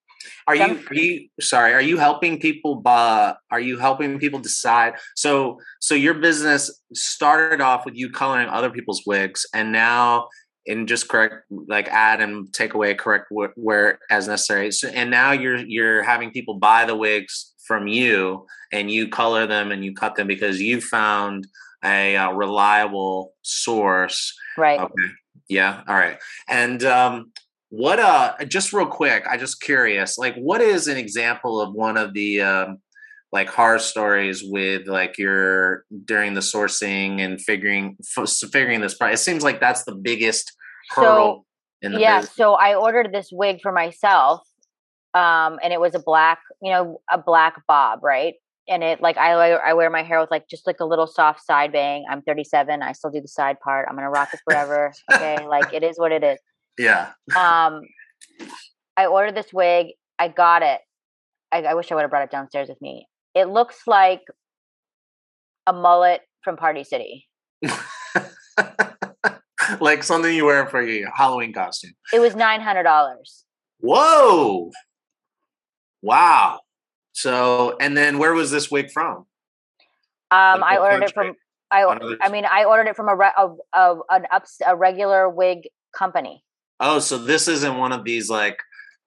Are 0.48 0.56
you, 0.56 0.80
are 0.90 0.94
you 0.94 1.30
sorry? 1.40 1.74
Are 1.74 1.82
you 1.82 1.98
helping 1.98 2.40
people? 2.40 2.82
Uh, 2.84 3.34
are 3.52 3.60
you 3.60 3.78
helping 3.78 4.18
people 4.18 4.40
decide? 4.40 4.96
So, 5.16 5.60
so 5.80 5.94
your 5.94 6.16
business 6.16 6.82
started 6.94 7.62
off 7.62 7.86
with 7.86 7.96
you 7.96 8.10
coloring 8.10 8.50
other 8.50 8.72
people's 8.72 9.04
wigs, 9.06 9.46
and 9.54 9.72
now 9.72 10.30
and 10.68 10.88
just 10.88 11.10
correct 11.10 11.46
like 11.50 11.88
add 11.90 12.22
and 12.22 12.52
take 12.54 12.74
away 12.74 12.94
correct 12.94 13.26
wh- 13.30 13.58
where 13.58 14.00
as 14.10 14.28
necessary. 14.28 14.72
So, 14.72 14.88
and 14.90 15.10
now 15.12 15.32
you're 15.32 15.58
you're 15.58 16.04
having 16.04 16.32
people 16.32 16.56
buy 16.56 16.86
the 16.86 16.96
wigs 16.96 17.54
from 17.68 17.88
you 17.88 18.46
and 18.72 18.92
you 18.92 19.08
color 19.08 19.48
them 19.48 19.72
and 19.72 19.84
you 19.84 19.94
cut 19.94 20.16
them 20.16 20.28
because 20.28 20.62
you 20.62 20.82
found 20.82 21.48
a, 21.84 22.16
a 22.16 22.34
reliable 22.34 23.34
source. 23.42 24.34
Right. 24.58 24.80
Okay. 24.80 25.10
Yeah. 25.50 25.84
All 25.88 25.96
right. 25.96 26.18
And 26.48 26.84
um 26.84 27.32
what 27.70 28.00
uh 28.00 28.36
just 28.48 28.72
real 28.72 28.86
quick 28.86 29.26
i 29.28 29.36
just 29.36 29.60
curious 29.60 30.16
like 30.20 30.36
what 30.36 30.62
is 30.62 30.88
an 30.88 30.96
example 30.96 31.60
of 31.60 31.74
one 31.74 31.98
of 31.98 32.14
the 32.14 32.40
um 32.40 32.78
like 33.34 33.50
horror 33.50 33.80
stories 33.80 34.44
with 34.46 34.88
like 34.88 35.18
your 35.18 35.86
during 36.06 36.36
the 36.36 36.40
sourcing 36.40 37.20
and 37.20 37.42
figuring 37.42 37.98
f- 38.18 38.30
figuring 38.52 38.80
this 38.80 38.94
price. 38.94 39.20
It 39.20 39.24
seems 39.24 39.44
like 39.44 39.60
that's 39.60 39.84
the 39.86 39.96
biggest 39.96 40.54
hurdle. 40.92 41.46
So, 41.84 41.90
yeah, 41.98 42.20
business. 42.20 42.36
so 42.36 42.54
I 42.54 42.76
ordered 42.76 43.12
this 43.12 43.30
wig 43.32 43.58
for 43.62 43.72
myself, 43.72 44.42
um, 45.16 45.58
and 45.64 45.74
it 45.74 45.82
was 45.82 45.96
a 45.96 46.00
black, 46.00 46.40
you 46.62 46.72
know, 46.72 47.02
a 47.12 47.18
black 47.18 47.56
bob, 47.68 48.04
right? 48.04 48.36
And 48.70 48.84
it 48.84 49.02
like 49.02 49.18
I 49.18 49.32
I 49.32 49.74
wear 49.74 49.90
my 49.90 50.04
hair 50.04 50.22
with 50.22 50.30
like 50.30 50.48
just 50.48 50.68
like 50.68 50.80
a 50.80 50.86
little 50.86 51.08
soft 51.08 51.44
side 51.44 51.72
bang. 51.72 52.06
I'm 52.10 52.22
37. 52.22 52.84
I 52.84 52.92
still 52.92 53.10
do 53.10 53.20
the 53.20 53.28
side 53.28 53.60
part. 53.62 53.88
I'm 53.90 53.96
gonna 53.96 54.12
rock 54.12 54.30
it 54.32 54.42
forever. 54.48 54.94
okay, 55.12 55.46
like 55.48 55.74
it 55.74 55.84
is 55.84 55.98
what 55.98 56.12
it 56.12 56.24
is. 56.24 56.38
Yeah. 56.78 57.12
um, 57.36 57.82
I 58.96 59.08
ordered 59.08 59.36
this 59.36 59.52
wig. 59.52 59.88
I 60.20 60.28
got 60.28 60.62
it. 60.62 60.82
I, 61.52 61.64
I 61.64 61.74
wish 61.74 61.92
I 61.92 61.96
would 61.96 62.02
have 62.02 62.12
brought 62.12 62.24
it 62.24 62.32
downstairs 62.32 62.70
with 62.70 62.80
me. 62.80 63.08
It 63.36 63.50
looks 63.50 63.88
like 63.88 64.22
a 65.66 65.74
mullet 65.74 66.22
from 66.42 66.58
Party 66.58 66.84
City. 66.84 67.28
like 69.80 70.04
something 70.04 70.34
you 70.34 70.46
wear 70.46 70.68
for 70.68 70.82
your 70.82 71.12
Halloween 71.12 71.54
costume. 71.54 71.94
It 72.14 72.20
was 72.20 72.36
nine 72.36 72.62
hundred 72.62 72.84
dollars. 72.84 73.46
Whoa! 73.80 74.72
Wow. 76.02 76.60
So, 77.14 77.78
and 77.80 77.96
then 77.96 78.18
where 78.18 78.34
was 78.34 78.52
this 78.52 78.70
wig 78.70 78.92
from? 78.92 79.26
Um, 80.32 80.62
like 80.62 80.64
I 80.64 80.78
ordered 80.78 81.04
it 81.04 81.14
from. 81.14 81.36
I 81.72 82.18
I 82.22 82.30
mean, 82.30 82.46
I 82.46 82.66
ordered 82.66 82.88
it 82.88 82.96
from 82.96 83.08
a, 83.08 83.16
a, 83.16 83.56
a 83.74 83.96
an 84.10 84.26
ups 84.32 84.58
a 84.66 84.76
regular 84.76 85.30
wig 85.30 85.70
company. 85.96 86.44
Oh, 86.80 87.00
so 87.00 87.18
this 87.18 87.48
isn't 87.48 87.78
one 87.78 87.92
of 87.92 88.04
these 88.04 88.30
like 88.30 88.60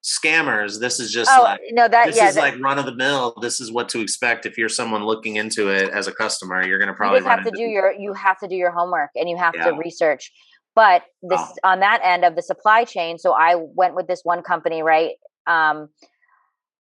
scammers. 0.07 0.79
This 0.79 1.01
is 1.01 1.11
just 1.11 1.31
oh, 1.35 1.43
like 1.43 1.61
no, 1.73 1.89
that 1.89 2.07
this 2.07 2.17
yeah, 2.17 2.29
is 2.29 2.37
that, 2.37 2.41
like 2.41 2.63
run 2.63 2.79
of 2.79 2.87
the 2.87 2.95
mill. 2.95 3.35
This 3.41 3.61
is 3.61 3.73
what 3.73 3.89
to 3.91 4.01
expect 4.01 4.47
if 4.47 4.57
you're 4.57 4.69
someone 4.69 5.05
looking 5.05 5.37
into 5.37 5.69
it 5.69 5.91
as 5.91 6.07
a 6.07 6.13
customer. 6.13 6.65
You're 6.65 6.79
going 6.79 6.89
to 6.89 6.95
probably 6.95 7.21
you 7.21 7.25
have 7.27 7.45
to 7.45 7.51
do 7.51 7.63
your 7.63 7.93
you 7.93 8.13
have 8.13 8.39
to 8.41 8.49
do 8.49 8.55
your 8.55 8.71
homework 8.71 9.11
and 9.17 9.29
you 9.29 9.37
have 9.37 9.55
yeah. 9.57 9.71
to 9.71 9.73
research. 9.77 10.33
But 10.75 11.03
this 11.23 11.41
oh. 11.41 11.55
on 11.65 11.81
that 11.81 12.01
end 12.05 12.25
of 12.25 12.37
the 12.37 12.43
supply 12.43 12.85
chain. 12.85 13.19
So 13.19 13.33
I 13.33 13.57
went 13.57 13.95
with 13.95 14.07
this 14.07 14.21
one 14.23 14.43
company, 14.43 14.83
right? 14.83 15.15
Um, 15.47 15.89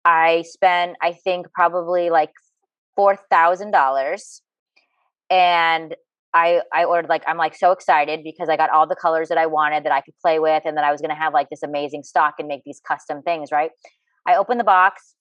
I 0.06 0.44
spent 0.44 0.96
I 1.02 1.12
think 1.12 1.52
probably 1.54 2.10
like 2.10 2.32
four 2.96 3.18
thousand 3.30 3.72
dollars, 3.72 4.42
and 5.30 5.96
I 6.34 6.62
I 6.74 6.86
ordered 6.86 7.10
like 7.10 7.24
I'm 7.28 7.38
like 7.38 7.56
so 7.56 7.72
excited 7.72 8.22
because 8.24 8.50
I 8.50 8.58
got 8.58 8.70
all 8.70 8.88
the 8.88 8.96
colors 8.96 9.30
that 9.30 9.38
I 9.38 9.46
wanted 9.46 9.84
that 9.84 9.92
I 9.92 10.02
could 10.02 10.14
play 10.22 10.40
with 10.40 10.64
and 10.66 10.78
that 10.78 10.84
I 10.84 10.92
was 10.92 11.02
going 11.02 11.10
to 11.10 11.16
have 11.16 11.34
like 11.34 11.50
this 11.50 11.64
amazing 11.64 12.04
stock 12.04 12.36
and 12.40 12.48
make 12.48 12.64
these 12.64 12.82
custom 12.88 13.22
things, 13.22 13.52
right? 13.52 13.72
I 14.26 14.36
open 14.36 14.58
the 14.58 14.64
box. 14.64 15.16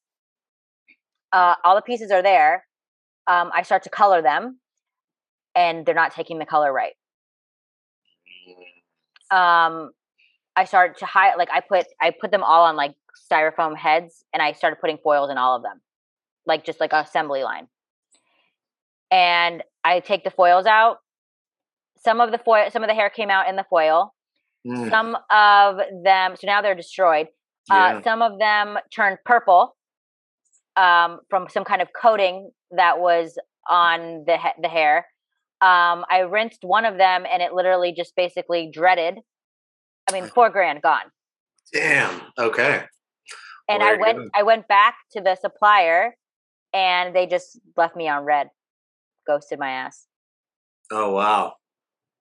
Uh, 1.32 1.54
all 1.64 1.74
the 1.74 1.82
pieces 1.82 2.10
are 2.10 2.22
there. 2.22 2.66
Um, 3.26 3.50
I 3.54 3.62
start 3.62 3.82
to 3.84 3.90
color 3.90 4.22
them, 4.22 4.58
and 5.54 5.86
they're 5.86 5.94
not 5.94 6.12
taking 6.12 6.38
the 6.38 6.46
color 6.46 6.72
right. 6.72 6.94
Um, 9.30 9.92
I 10.56 10.64
started 10.64 10.98
to 10.98 11.06
hide 11.06 11.36
like 11.36 11.50
I 11.52 11.60
put 11.60 11.86
I 12.00 12.10
put 12.10 12.30
them 12.30 12.42
all 12.42 12.64
on 12.64 12.76
like 12.76 12.94
styrofoam 13.30 13.76
heads, 13.76 14.24
and 14.32 14.42
I 14.42 14.52
started 14.52 14.80
putting 14.80 14.98
foils 14.98 15.30
in 15.30 15.38
all 15.38 15.56
of 15.56 15.62
them, 15.62 15.80
like 16.46 16.64
just 16.64 16.80
like 16.80 16.92
an 16.92 17.04
assembly 17.04 17.42
line 17.42 17.68
and 19.10 19.62
I 19.84 20.00
take 20.00 20.24
the 20.24 20.30
foils 20.30 20.66
out. 20.66 20.98
Some 21.98 22.20
of 22.20 22.30
the 22.30 22.38
foil, 22.38 22.70
some 22.70 22.82
of 22.82 22.88
the 22.88 22.94
hair 22.94 23.10
came 23.10 23.30
out 23.30 23.48
in 23.48 23.56
the 23.56 23.64
foil. 23.68 24.14
Mm. 24.66 24.90
Some 24.90 25.16
of 25.30 25.78
them, 26.04 26.36
so 26.36 26.46
now 26.46 26.62
they're 26.62 26.74
destroyed. 26.74 27.28
Uh, 27.70 27.74
yeah. 27.74 27.96
Uh, 27.96 28.02
some 28.02 28.22
of 28.22 28.38
them 28.38 28.78
turned 28.94 29.18
purple 29.24 29.76
um, 30.76 31.20
from 31.28 31.46
some 31.48 31.64
kind 31.64 31.82
of 31.82 31.88
coating 32.00 32.50
that 32.70 32.98
was 32.98 33.38
on 33.68 34.24
the 34.26 34.36
the 34.60 34.68
hair. 34.68 35.06
Um, 35.62 36.04
I 36.10 36.20
rinsed 36.20 36.60
one 36.62 36.84
of 36.84 36.96
them, 36.96 37.24
and 37.30 37.42
it 37.42 37.52
literally 37.52 37.92
just 37.92 38.14
basically 38.16 38.70
dreaded. 38.72 39.18
I 40.08 40.12
mean, 40.12 40.26
four 40.34 40.50
grand 40.50 40.82
gone. 40.82 41.10
Damn. 41.72 42.20
Okay. 42.38 42.84
And 43.68 43.82
I 43.82 43.96
went. 43.96 44.30
I 44.34 44.42
went 44.42 44.68
back 44.68 44.96
to 45.12 45.20
the 45.20 45.36
supplier, 45.36 46.16
and 46.74 47.14
they 47.14 47.26
just 47.26 47.60
left 47.76 47.94
me 47.96 48.08
on 48.08 48.24
red 48.24 48.48
ghosted 49.26 49.58
my 49.58 49.70
ass. 49.70 50.06
Oh 50.90 51.12
wow! 51.12 51.54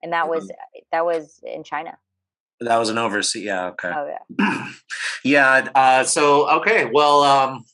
And 0.02 0.12
that 0.12 0.28
was 0.28 0.44
mm-hmm. 0.44 0.80
that 0.92 1.04
was 1.04 1.40
in 1.42 1.64
China. 1.64 1.98
That 2.60 2.78
was 2.78 2.90
an 2.90 2.98
overseas. 2.98 3.44
Yeah. 3.44 3.68
Okay. 3.68 3.90
Oh 3.94 4.14
yeah. 4.38 4.68
yeah. 5.24 5.68
Uh, 5.74 6.04
so 6.04 6.48
okay. 6.60 6.90
Well. 6.92 7.22
Um, 7.22 7.64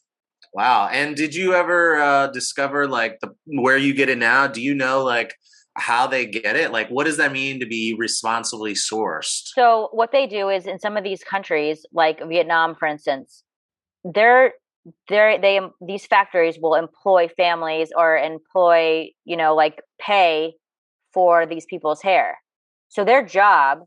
wow. 0.53 0.89
And 0.91 1.15
did 1.15 1.35
you 1.35 1.53
ever 1.53 2.01
uh, 2.01 2.27
discover 2.29 2.89
like 2.89 3.21
the 3.21 3.35
where 3.45 3.77
you 3.77 3.93
get 3.93 4.09
it 4.09 4.17
now? 4.17 4.47
Do 4.47 4.62
you 4.62 4.75
know 4.75 5.05
like 5.05 5.35
how 5.77 6.07
they 6.07 6.27
get 6.27 6.57
it? 6.57 6.73
Like, 6.73 6.89
what 6.89 7.05
does 7.05 7.19
that 7.19 7.33
mean 7.33 7.61
to 7.61 7.67
be 7.67 7.95
responsibly 7.99 8.73
sourced? 8.73 9.53
So 9.55 9.91
what 9.93 10.11
they 10.11 10.27
do 10.27 10.49
is 10.49 10.67
in 10.67 10.79
some 10.79 10.97
of 10.97 11.05
these 11.05 11.23
countries, 11.23 11.85
like 11.93 12.27
Vietnam, 12.27 12.75
for 12.75 12.89
instance, 12.89 13.43
they're 14.03 14.55
they 15.09 15.38
they 15.40 15.61
these 15.81 16.07
factories 16.07 16.59
will 16.61 16.75
employ 16.75 17.29
families 17.37 17.90
or 17.96 18.16
employ 18.16 19.09
you 19.25 19.37
know 19.37 19.55
like 19.55 19.83
pay 20.01 20.55
for 21.12 21.46
these 21.46 21.66
people's 21.66 22.03
hair. 22.03 22.38
So 22.88 23.05
their 23.05 23.25
job 23.25 23.81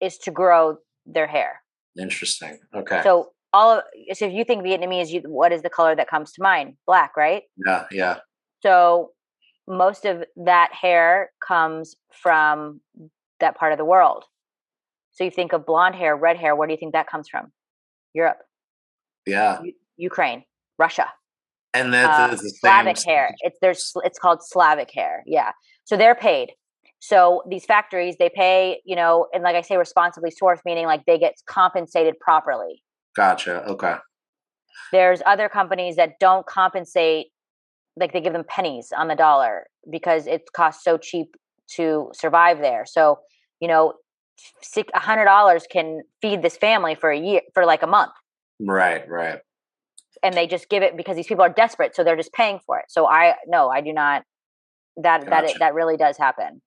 is 0.00 0.18
to 0.18 0.30
grow 0.30 0.78
their 1.06 1.26
hair. 1.26 1.62
Interesting. 1.98 2.58
Okay. 2.74 3.00
So 3.02 3.30
all 3.52 3.78
of 3.78 3.84
so 4.12 4.26
if 4.26 4.32
you 4.32 4.44
think 4.44 4.64
vietnamese 4.64 5.08
you, 5.08 5.22
what 5.26 5.52
is 5.52 5.62
the 5.62 5.70
color 5.70 5.96
that 5.96 6.08
comes 6.08 6.32
to 6.32 6.42
mind? 6.42 6.74
Black 6.86 7.16
right? 7.16 7.44
Yeah 7.66 7.84
yeah. 7.90 8.18
So 8.60 9.12
most 9.66 10.04
of 10.04 10.24
that 10.36 10.72
hair 10.72 11.30
comes 11.46 11.96
from 12.12 12.80
that 13.40 13.56
part 13.56 13.72
of 13.72 13.78
the 13.78 13.84
world. 13.84 14.24
So 15.12 15.24
you 15.24 15.30
think 15.30 15.52
of 15.54 15.64
blonde 15.64 15.94
hair 15.94 16.14
red 16.14 16.36
hair 16.36 16.54
where 16.54 16.66
do 16.66 16.74
you 16.74 16.78
think 16.78 16.92
that 16.92 17.08
comes 17.08 17.28
from? 17.28 17.52
Europe. 18.12 18.38
Yeah 19.26 19.60
Ukraine, 19.96 20.44
Russia. 20.78 21.06
And 21.74 21.92
that's 21.92 22.42
uh, 22.42 22.48
Slavic 22.60 23.02
hair. 23.04 23.34
It's 23.40 23.58
there's 23.60 23.92
it's 23.96 24.18
called 24.18 24.38
Slavic 24.42 24.90
hair. 24.92 25.22
Yeah. 25.26 25.52
So 25.84 25.96
they're 25.96 26.14
paid. 26.14 26.52
So 27.00 27.42
these 27.48 27.64
factories 27.64 28.16
they 28.18 28.30
pay, 28.34 28.80
you 28.84 28.96
know, 28.96 29.26
and 29.32 29.42
like 29.42 29.56
I 29.56 29.60
say, 29.60 29.76
responsibly 29.76 30.30
sourced, 30.30 30.60
meaning 30.64 30.86
like 30.86 31.04
they 31.06 31.18
get 31.18 31.34
compensated 31.46 32.18
properly. 32.18 32.82
Gotcha. 33.14 33.64
Okay. 33.66 33.96
There's 34.92 35.20
other 35.26 35.48
companies 35.48 35.96
that 35.96 36.18
don't 36.18 36.46
compensate 36.46 37.26
like 37.96 38.12
they 38.12 38.20
give 38.20 38.32
them 38.32 38.44
pennies 38.48 38.92
on 38.96 39.08
the 39.08 39.14
dollar 39.14 39.66
because 39.90 40.26
it 40.26 40.42
costs 40.54 40.84
so 40.84 40.98
cheap 40.98 41.36
to 41.76 42.10
survive 42.12 42.58
there. 42.58 42.84
So, 42.86 43.18
you 43.60 43.68
know, 43.68 43.94
a 44.94 44.98
hundred 44.98 45.24
dollars 45.24 45.66
can 45.70 46.02
feed 46.20 46.42
this 46.42 46.56
family 46.56 46.94
for 46.94 47.10
a 47.10 47.18
year 47.18 47.40
for 47.54 47.64
like 47.64 47.82
a 47.82 47.86
month. 47.86 48.12
Right, 48.60 49.08
right. 49.08 49.40
And 50.26 50.34
they 50.34 50.48
just 50.48 50.68
give 50.68 50.82
it 50.82 50.96
because 50.96 51.14
these 51.14 51.28
people 51.28 51.44
are 51.44 51.48
desperate, 51.48 51.94
so 51.94 52.02
they're 52.02 52.16
just 52.16 52.32
paying 52.32 52.58
for 52.66 52.78
it. 52.80 52.86
So 52.88 53.06
I 53.06 53.36
no, 53.46 53.68
I 53.68 53.80
do 53.80 53.92
not. 53.92 54.24
That 54.96 55.20
gotcha. 55.20 55.30
that 55.30 55.44
it, 55.44 55.58
that 55.60 55.74
really 55.74 55.96
does 55.96 56.18
happen. 56.18 56.60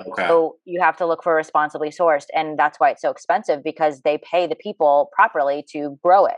Okay. 0.00 0.26
So 0.26 0.56
you 0.64 0.80
have 0.80 0.96
to 0.96 1.06
look 1.06 1.22
for 1.22 1.34
responsibly 1.34 1.90
sourced, 1.90 2.26
and 2.34 2.58
that's 2.58 2.80
why 2.80 2.90
it's 2.90 3.02
so 3.02 3.10
expensive 3.10 3.62
because 3.62 4.00
they 4.00 4.18
pay 4.18 4.48
the 4.48 4.56
people 4.56 5.10
properly 5.14 5.64
to 5.70 5.96
grow 6.02 6.26
it. 6.26 6.36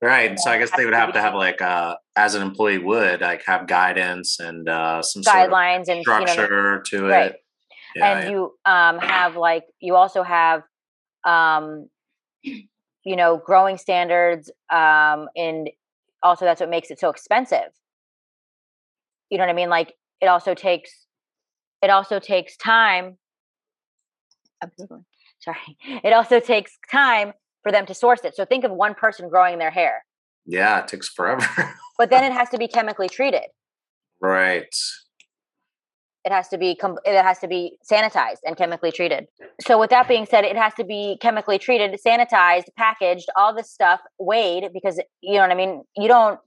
Right. 0.00 0.38
So 0.38 0.50
I 0.50 0.58
guess 0.58 0.70
they 0.70 0.84
would 0.84 0.94
have 0.94 1.12
to 1.14 1.20
have 1.20 1.34
like 1.34 1.60
uh 1.60 1.96
as 2.16 2.34
an 2.34 2.42
employee 2.42 2.78
would 2.78 3.20
like 3.20 3.42
have 3.46 3.66
guidance 3.66 4.38
and 4.40 4.68
uh 4.68 5.02
some 5.02 5.22
guidelines 5.22 5.86
sort 5.86 5.88
of 5.88 5.96
and 5.96 6.02
structure 6.02 6.42
you 6.42 6.48
know, 6.48 6.80
to 6.84 7.08
right. 7.08 7.30
it. 7.32 7.36
Yeah, 7.94 8.12
and 8.12 8.24
yeah. 8.24 8.30
you 8.30 8.54
um 8.64 8.98
have 8.98 9.36
like 9.36 9.64
you 9.80 9.96
also 9.96 10.22
have 10.22 10.62
um 11.24 11.88
you 13.04 13.16
know 13.16 13.36
growing 13.44 13.78
standards 13.78 14.50
um 14.70 15.28
and 15.36 15.70
also 16.22 16.44
that's 16.44 16.60
what 16.60 16.70
makes 16.70 16.90
it 16.90 16.98
so 16.98 17.10
expensive. 17.10 17.70
You 19.30 19.38
know 19.38 19.44
what 19.44 19.50
I 19.50 19.54
mean? 19.54 19.70
Like 19.70 19.94
it 20.20 20.26
also 20.26 20.54
takes 20.54 21.06
it 21.82 21.90
also 21.90 22.18
takes 22.18 22.56
time. 22.56 23.18
Sorry. 25.40 25.58
It 26.04 26.12
also 26.14 26.40
takes 26.40 26.78
time 26.90 27.34
for 27.62 27.70
them 27.70 27.84
to 27.86 27.94
source 27.94 28.24
it. 28.24 28.34
So 28.34 28.44
think 28.44 28.64
of 28.64 28.70
one 28.70 28.94
person 28.94 29.28
growing 29.28 29.58
their 29.58 29.70
hair. 29.70 30.04
Yeah, 30.46 30.80
it 30.80 30.88
takes 30.88 31.08
forever. 31.08 31.46
but 31.98 32.10
then 32.10 32.24
it 32.24 32.32
has 32.38 32.48
to 32.50 32.58
be 32.58 32.68
chemically 32.68 33.08
treated. 33.08 33.44
Right. 34.20 34.74
It 36.24 36.32
has 36.32 36.48
to 36.48 36.58
be 36.58 36.78
it 37.04 37.22
has 37.22 37.38
to 37.40 37.48
be 37.48 37.76
sanitized 37.90 38.38
and 38.44 38.56
chemically 38.56 38.90
treated. 38.90 39.26
So 39.60 39.78
with 39.78 39.90
that 39.90 40.08
being 40.08 40.24
said, 40.24 40.44
it 40.44 40.56
has 40.56 40.72
to 40.74 40.84
be 40.84 41.18
chemically 41.20 41.58
treated, 41.58 41.98
sanitized, 42.04 42.64
packaged, 42.76 43.26
all 43.36 43.54
this 43.54 43.70
stuff 43.70 44.00
weighed 44.18 44.70
because 44.72 44.98
you 45.20 45.34
know 45.34 45.40
what 45.40 45.50
I 45.50 45.54
mean. 45.54 45.82
You 45.96 46.08
don't 46.08 46.40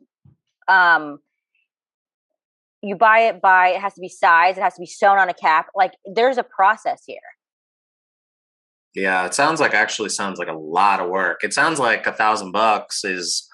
um 0.68 1.20
you 2.82 2.96
buy 2.96 3.20
it 3.20 3.42
by 3.42 3.70
it 3.70 3.82
has 3.82 3.94
to 3.96 4.02
be 4.02 4.10
sized, 4.10 4.58
it 4.58 4.62
has 4.62 4.76
to 4.76 4.80
be 4.80 4.88
sewn 4.88 5.20
on 5.20 5.30
a 5.30 5.34
cap. 5.34 5.68
Like 5.76 5.94
there's 6.06 6.38
a 6.38 6.44
process 6.44 7.04
here. 7.06 7.20
Yeah, 8.96 9.28
it 9.28 9.36
sounds 9.36 9.60
like 9.60 9.76
actually 9.76 10.10
sounds 10.10 10.40
like 10.40 10.48
a 10.48 10.58
lot 10.58 11.00
of 11.00 11.10
work. 11.10 11.44
It 11.44 11.54
sounds 11.54 11.78
like 11.78 12.08
a 12.08 12.12
thousand 12.12 12.52
bucks 12.52 13.06
is 13.06 13.47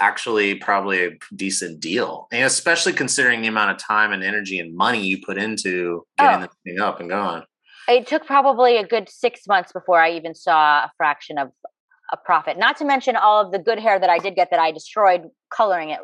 actually 0.00 0.54
probably 0.56 1.04
a 1.04 1.10
decent 1.34 1.80
deal, 1.80 2.28
and 2.32 2.44
especially 2.44 2.92
considering 2.92 3.42
the 3.42 3.48
amount 3.48 3.70
of 3.70 3.78
time 3.78 4.12
and 4.12 4.22
energy 4.22 4.58
and 4.58 4.76
money 4.76 5.00
you 5.06 5.18
put 5.24 5.38
into 5.38 6.04
getting 6.18 6.42
oh. 6.42 6.46
the 6.46 6.70
thing 6.70 6.80
up 6.80 7.00
and 7.00 7.08
going. 7.08 7.42
It 7.88 8.06
took 8.06 8.26
probably 8.26 8.76
a 8.76 8.86
good 8.86 9.08
six 9.08 9.42
months 9.46 9.72
before 9.72 10.00
I 10.00 10.10
even 10.12 10.34
saw 10.34 10.84
a 10.84 10.92
fraction 10.96 11.38
of 11.38 11.50
a 12.12 12.16
profit. 12.16 12.58
Not 12.58 12.76
to 12.78 12.84
mention 12.84 13.16
all 13.16 13.44
of 13.44 13.52
the 13.52 13.58
good 13.58 13.78
hair 13.78 13.98
that 13.98 14.10
I 14.10 14.18
did 14.18 14.34
get 14.34 14.50
that 14.50 14.60
I 14.60 14.72
destroyed 14.72 15.22
coloring 15.50 15.90
it 15.90 16.00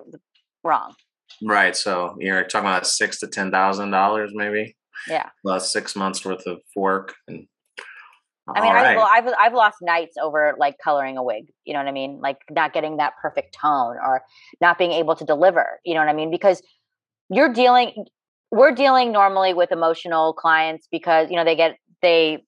wrong. 0.64 0.94
Right. 1.42 1.76
So 1.76 2.16
you're 2.18 2.44
talking 2.44 2.68
about 2.68 2.86
six 2.86 3.18
to 3.20 3.26
ten 3.26 3.50
thousand 3.50 3.90
dollars, 3.90 4.30
maybe. 4.34 4.76
Yeah. 5.08 5.30
Plus 5.42 5.72
six 5.72 5.96
months 5.96 6.24
worth 6.24 6.46
of 6.46 6.60
work 6.76 7.14
and 7.26 7.46
I 8.48 8.60
mean, 8.60 8.72
right. 8.72 8.98
I've, 8.98 9.26
I've 9.26 9.34
I've 9.38 9.54
lost 9.54 9.76
nights 9.82 10.16
over 10.20 10.54
like 10.58 10.76
coloring 10.82 11.16
a 11.16 11.22
wig. 11.22 11.52
You 11.64 11.74
know 11.74 11.78
what 11.78 11.88
I 11.88 11.92
mean? 11.92 12.20
Like 12.20 12.38
not 12.50 12.72
getting 12.72 12.96
that 12.96 13.14
perfect 13.20 13.54
tone 13.54 13.96
or 14.02 14.22
not 14.60 14.78
being 14.78 14.92
able 14.92 15.14
to 15.14 15.24
deliver. 15.24 15.80
You 15.84 15.94
know 15.94 16.00
what 16.00 16.08
I 16.08 16.12
mean? 16.12 16.30
Because 16.30 16.60
you're 17.30 17.52
dealing, 17.52 18.06
we're 18.50 18.74
dealing 18.74 19.12
normally 19.12 19.54
with 19.54 19.70
emotional 19.70 20.32
clients 20.32 20.88
because 20.90 21.30
you 21.30 21.36
know 21.36 21.44
they 21.44 21.54
get 21.54 21.76
they, 22.02 22.42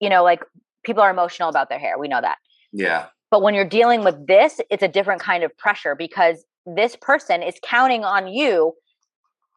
you 0.00 0.08
know, 0.08 0.24
like 0.24 0.42
people 0.84 1.02
are 1.02 1.10
emotional 1.10 1.48
about 1.48 1.68
their 1.68 1.78
hair. 1.78 1.96
We 1.98 2.08
know 2.08 2.20
that. 2.20 2.38
Yeah. 2.72 3.06
But 3.30 3.42
when 3.42 3.54
you're 3.54 3.68
dealing 3.68 4.04
with 4.04 4.26
this, 4.26 4.60
it's 4.70 4.82
a 4.82 4.88
different 4.88 5.20
kind 5.20 5.44
of 5.44 5.56
pressure 5.56 5.94
because 5.94 6.44
this 6.66 6.96
person 6.96 7.42
is 7.42 7.54
counting 7.62 8.04
on 8.04 8.26
you 8.26 8.74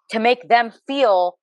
to 0.09 0.19
make 0.19 0.47
them 0.47 0.71
feel 0.87 1.37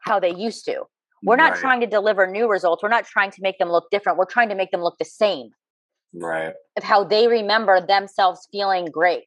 how 0.00 0.18
they 0.18 0.34
used 0.34 0.64
to. 0.66 0.84
We're 1.22 1.36
not 1.36 1.52
right. 1.52 1.60
trying 1.60 1.80
to 1.80 1.86
deliver 1.86 2.26
new 2.26 2.48
results. 2.48 2.82
We're 2.82 2.88
not 2.88 3.04
trying 3.04 3.30
to 3.32 3.42
make 3.42 3.58
them 3.58 3.70
look 3.70 3.90
different. 3.90 4.18
We're 4.18 4.24
trying 4.24 4.48
to 4.48 4.54
make 4.54 4.70
them 4.70 4.82
look 4.82 4.98
the 4.98 5.04
same. 5.04 5.50
Right. 6.14 6.54
Of 6.76 6.82
how 6.82 7.04
they 7.04 7.28
remember 7.28 7.84
themselves 7.84 8.48
feeling 8.50 8.86
great. 8.86 9.24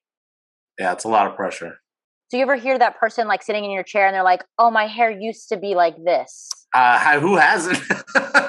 Yeah, 0.79 0.91
it's 0.91 1.05
a 1.05 1.09
lot 1.09 1.27
of 1.27 1.35
pressure. 1.35 1.79
Do 2.31 2.37
you 2.37 2.43
ever 2.43 2.55
hear 2.55 2.77
that 2.77 2.99
person 2.99 3.27
like 3.27 3.43
sitting 3.43 3.63
in 3.63 3.71
your 3.71 3.83
chair 3.83 4.07
and 4.07 4.15
they're 4.15 4.23
like, 4.23 4.43
"Oh, 4.57 4.71
my 4.71 4.87
hair 4.87 5.09
used 5.09 5.47
to 5.49 5.57
be 5.57 5.75
like 5.75 5.95
this." 6.03 6.49
Uh, 6.73 7.19
who 7.19 7.37
hasn't? 7.37 7.79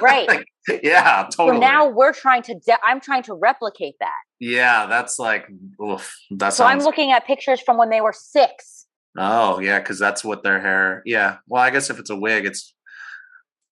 right. 0.01 0.27
like, 0.29 0.49
yeah, 0.83 1.29
totally. 1.31 1.57
So 1.57 1.61
now 1.61 1.89
we're 1.89 2.13
trying 2.13 2.43
to. 2.45 2.55
De- 2.55 2.79
I'm 2.83 3.01
trying 3.01 3.23
to 3.25 3.35
replicate 3.35 3.95
that. 4.01 4.17
Yeah, 4.41 4.87
that's 4.87 5.19
like, 5.19 5.47
oof, 5.81 6.13
that's. 6.31 6.57
So 6.57 6.65
sounds- 6.65 6.83
I'm 6.83 6.85
looking 6.85 7.13
at 7.13 7.27
pictures 7.27 7.61
from 7.61 7.77
when 7.77 7.91
they 7.91 8.01
were 8.01 8.15
six. 8.15 8.87
Oh 9.19 9.61
yeah, 9.61 9.79
because 9.79 9.99
that's 9.99 10.25
what 10.25 10.43
their 10.43 10.61
hair. 10.61 11.03
Yeah. 11.05 11.37
Well, 11.47 11.63
I 11.63 11.71
guess 11.71 11.91
if 11.91 11.99
it's 11.99 12.11
a 12.11 12.17
wig, 12.17 12.45
it's 12.45 12.75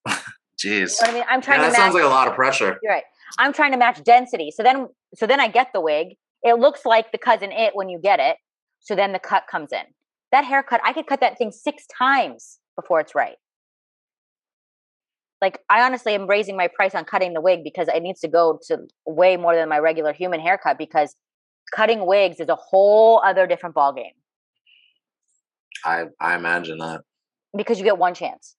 Jeez. 0.58 1.00
You 1.00 1.06
know 1.06 1.10
I 1.10 1.12
mean? 1.12 1.24
I'm 1.28 1.40
trying 1.40 1.60
yeah, 1.60 1.66
to 1.66 1.72
that 1.72 1.78
match, 1.78 1.78
sounds 1.78 1.94
like 1.94 2.04
a 2.04 2.08
lot 2.08 2.28
of 2.28 2.34
pressure. 2.34 2.78
You're 2.82 2.92
right. 2.92 3.04
I'm 3.38 3.52
trying 3.52 3.72
to 3.72 3.78
match 3.78 4.02
density. 4.04 4.50
So 4.50 4.62
then 4.62 4.88
so 5.14 5.26
then 5.26 5.40
I 5.40 5.48
get 5.48 5.68
the 5.72 5.80
wig. 5.80 6.16
It 6.42 6.58
looks 6.58 6.84
like 6.84 7.10
the 7.12 7.18
Cousin 7.18 7.52
Itt 7.52 7.74
when 7.74 7.88
you 7.88 7.98
get 7.98 8.20
it. 8.20 8.36
So 8.80 8.94
then 8.94 9.12
the 9.12 9.18
cut 9.18 9.44
comes 9.50 9.72
in. 9.72 9.84
That 10.30 10.44
haircut, 10.44 10.80
I 10.84 10.92
could 10.92 11.06
cut 11.06 11.20
that 11.20 11.38
thing 11.38 11.52
six 11.52 11.86
times 11.86 12.58
before 12.76 13.00
it's 13.00 13.14
right. 13.14 13.36
Like 15.40 15.60
I 15.68 15.84
honestly 15.84 16.14
am 16.14 16.26
raising 16.26 16.56
my 16.56 16.68
price 16.68 16.94
on 16.94 17.04
cutting 17.04 17.34
the 17.34 17.40
wig 17.40 17.64
because 17.64 17.88
it 17.88 18.02
needs 18.02 18.20
to 18.20 18.28
go 18.28 18.58
to 18.68 18.86
way 19.06 19.36
more 19.36 19.54
than 19.54 19.68
my 19.68 19.78
regular 19.78 20.12
human 20.12 20.40
haircut 20.40 20.78
because 20.78 21.16
cutting 21.74 22.06
wigs 22.06 22.40
is 22.40 22.48
a 22.48 22.56
whole 22.56 23.20
other 23.24 23.46
different 23.46 23.74
ball 23.74 23.92
game. 23.92 24.12
I 25.84 26.04
I 26.20 26.34
imagine 26.34 26.78
that. 26.78 27.02
Because 27.56 27.78
you 27.78 27.84
get 27.84 27.98
one 27.98 28.14
chance. 28.14 28.56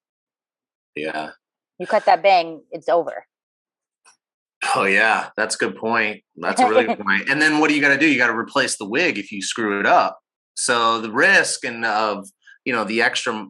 Yeah. 0.95 1.31
You 1.79 1.88
cut 1.88 2.05
that 2.05 2.23
bang, 2.23 2.62
it's 2.71 2.89
over. 2.89 3.25
Oh 4.75 4.86
yeah, 4.86 5.29
that's 5.38 5.55
a 5.55 5.58
good 5.58 5.75
point. 5.75 6.23
That's 6.38 6.62
a 6.62 6.67
really 6.67 6.86
good 6.86 6.99
point. 7.05 7.29
And 7.29 7.41
then 7.41 7.60
what 7.60 7.69
do 7.69 7.75
you 7.75 7.81
got 7.81 7.89
to 7.89 7.97
do? 7.97 8.08
You 8.08 8.17
got 8.17 8.27
to 8.27 8.38
replace 8.38 8.77
the 8.77 8.88
wig 8.88 9.17
if 9.17 9.31
you 9.31 9.41
screw 9.41 9.79
it 9.79 9.86
up. 9.86 10.19
So 10.55 11.01
the 11.01 11.12
risk 11.12 11.65
and 11.65 11.86
of 11.86 12.27
you 12.63 12.73
know 12.73 12.84
the 12.84 13.01
extra 13.01 13.47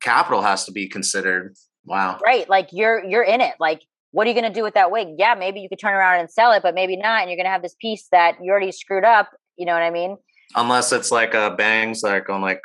capital 0.00 0.42
has 0.42 0.64
to 0.64 0.72
be 0.72 0.88
considered. 0.88 1.54
Wow. 1.84 2.18
Right. 2.24 2.48
Like 2.48 2.68
you're 2.72 3.04
you're 3.04 3.22
in 3.22 3.40
it. 3.40 3.54
Like 3.58 3.82
what 4.10 4.26
are 4.26 4.30
you 4.30 4.34
going 4.34 4.50
to 4.50 4.58
do 4.58 4.62
with 4.62 4.74
that 4.74 4.90
wig? 4.90 5.08
Yeah, 5.18 5.34
maybe 5.34 5.60
you 5.60 5.68
could 5.68 5.78
turn 5.78 5.94
around 5.94 6.20
and 6.20 6.30
sell 6.30 6.52
it, 6.52 6.62
but 6.62 6.74
maybe 6.74 6.96
not. 6.96 7.20
And 7.20 7.30
you're 7.30 7.36
going 7.36 7.44
to 7.44 7.50
have 7.50 7.62
this 7.62 7.76
piece 7.80 8.08
that 8.10 8.36
you 8.42 8.50
already 8.50 8.72
screwed 8.72 9.04
up. 9.04 9.30
You 9.56 9.66
know 9.66 9.74
what 9.74 9.82
I 9.82 9.90
mean? 9.90 10.16
Unless 10.54 10.92
it's 10.92 11.10
like 11.10 11.34
a 11.34 11.54
bangs 11.56 12.02
like 12.02 12.28
on 12.30 12.40
like 12.40 12.62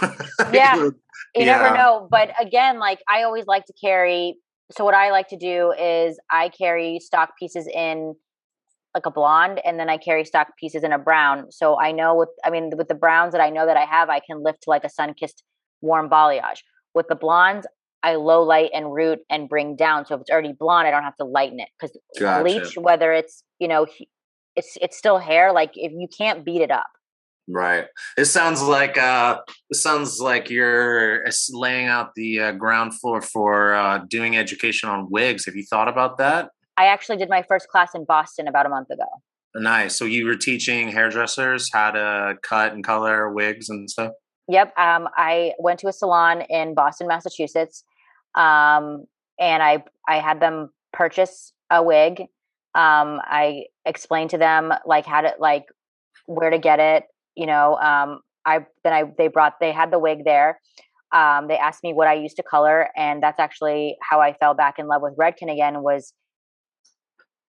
yeah 0.52 0.88
you 1.34 1.44
yeah. 1.44 1.58
never 1.58 1.74
know. 1.74 2.08
But 2.10 2.30
again, 2.40 2.78
like 2.78 3.00
I 3.08 3.22
always 3.22 3.46
like 3.46 3.64
to 3.66 3.72
carry. 3.72 4.36
So 4.72 4.84
what 4.84 4.94
I 4.94 5.10
like 5.10 5.28
to 5.28 5.36
do 5.36 5.72
is 5.72 6.18
I 6.30 6.48
carry 6.48 6.98
stock 7.00 7.30
pieces 7.38 7.66
in 7.66 8.14
like 8.94 9.06
a 9.06 9.10
blonde, 9.10 9.60
and 9.64 9.78
then 9.78 9.90
I 9.90 9.96
carry 9.96 10.24
stock 10.24 10.48
pieces 10.58 10.84
in 10.84 10.92
a 10.92 10.98
brown. 10.98 11.50
So 11.50 11.78
I 11.78 11.92
know 11.92 12.14
with 12.14 12.28
I 12.44 12.50
mean 12.50 12.70
with 12.76 12.88
the 12.88 12.94
browns 12.94 13.32
that 13.32 13.40
I 13.40 13.50
know 13.50 13.66
that 13.66 13.76
I 13.76 13.84
have, 13.84 14.08
I 14.08 14.20
can 14.20 14.42
lift 14.42 14.62
to 14.62 14.70
like 14.70 14.84
a 14.84 14.90
sun 14.90 15.14
kissed 15.14 15.42
warm 15.80 16.08
balayage. 16.08 16.58
With 16.94 17.08
the 17.08 17.16
blondes, 17.16 17.66
I 18.04 18.14
low 18.16 18.42
light 18.42 18.70
and 18.72 18.92
root 18.92 19.20
and 19.30 19.48
bring 19.48 19.76
down. 19.76 20.06
So 20.06 20.14
if 20.14 20.20
it's 20.20 20.30
already 20.30 20.52
blonde, 20.52 20.86
I 20.86 20.90
don't 20.90 21.02
have 21.02 21.16
to 21.16 21.24
lighten 21.24 21.58
it 21.58 21.68
because 21.78 21.96
gotcha. 22.20 22.42
bleach, 22.42 22.76
whether 22.76 23.12
it's 23.12 23.42
you 23.58 23.66
know, 23.66 23.86
it's 24.54 24.76
it's 24.80 24.96
still 24.96 25.18
hair. 25.18 25.52
Like 25.52 25.72
if 25.74 25.92
you 25.92 26.06
can't 26.16 26.44
beat 26.44 26.60
it 26.60 26.70
up. 26.70 26.86
Right. 27.46 27.86
It 28.16 28.24
sounds 28.24 28.62
like 28.62 28.96
uh, 28.96 29.40
it 29.68 29.76
sounds 29.76 30.18
like 30.18 30.48
you're 30.48 31.24
laying 31.52 31.86
out 31.86 32.14
the 32.14 32.40
uh, 32.40 32.52
ground 32.52 32.98
floor 32.98 33.20
for 33.20 33.74
uh, 33.74 33.98
doing 34.08 34.36
education 34.36 34.88
on 34.88 35.10
wigs. 35.10 35.44
Have 35.44 35.54
you 35.54 35.64
thought 35.68 35.88
about 35.88 36.16
that? 36.18 36.50
I 36.76 36.86
actually 36.86 37.18
did 37.18 37.28
my 37.28 37.42
first 37.42 37.68
class 37.68 37.94
in 37.94 38.04
Boston 38.04 38.48
about 38.48 38.66
a 38.66 38.68
month 38.68 38.90
ago. 38.90 39.04
Nice. 39.54 39.94
So 39.96 40.04
you 40.04 40.26
were 40.26 40.36
teaching 40.36 40.88
hairdressers 40.88 41.70
how 41.72 41.92
to 41.92 42.36
cut 42.42 42.72
and 42.72 42.82
color 42.82 43.30
wigs 43.32 43.68
and 43.68 43.88
stuff. 43.88 44.12
Yep. 44.48 44.76
Um, 44.78 45.08
I 45.16 45.52
went 45.58 45.80
to 45.80 45.88
a 45.88 45.92
salon 45.92 46.42
in 46.50 46.74
Boston, 46.74 47.06
Massachusetts, 47.06 47.84
um, 48.34 49.04
and 49.38 49.62
I 49.62 49.84
I 50.08 50.16
had 50.16 50.40
them 50.40 50.70
purchase 50.92 51.52
a 51.70 51.82
wig. 51.82 52.20
Um, 52.74 53.20
I 53.24 53.66
explained 53.84 54.30
to 54.30 54.38
them 54.38 54.72
like 54.84 55.06
how 55.06 55.20
to 55.20 55.34
like 55.38 55.66
where 56.26 56.50
to 56.50 56.58
get 56.58 56.80
it, 56.80 57.04
you 57.36 57.46
know, 57.46 57.76
um, 57.76 58.20
I 58.44 58.66
then 58.82 58.92
I 58.92 59.04
they 59.16 59.28
brought 59.28 59.54
they 59.60 59.72
had 59.72 59.90
the 59.90 59.98
wig 59.98 60.24
there. 60.24 60.60
Um, 61.12 61.46
they 61.48 61.56
asked 61.56 61.84
me 61.84 61.92
what 61.92 62.08
I 62.08 62.14
used 62.14 62.36
to 62.36 62.42
color, 62.42 62.88
and 62.96 63.22
that's 63.22 63.38
actually 63.38 63.96
how 64.02 64.20
I 64.20 64.34
fell 64.34 64.54
back 64.54 64.78
in 64.78 64.86
love 64.88 65.02
with 65.02 65.16
Redken 65.16 65.52
again. 65.52 65.82
Was 65.82 66.12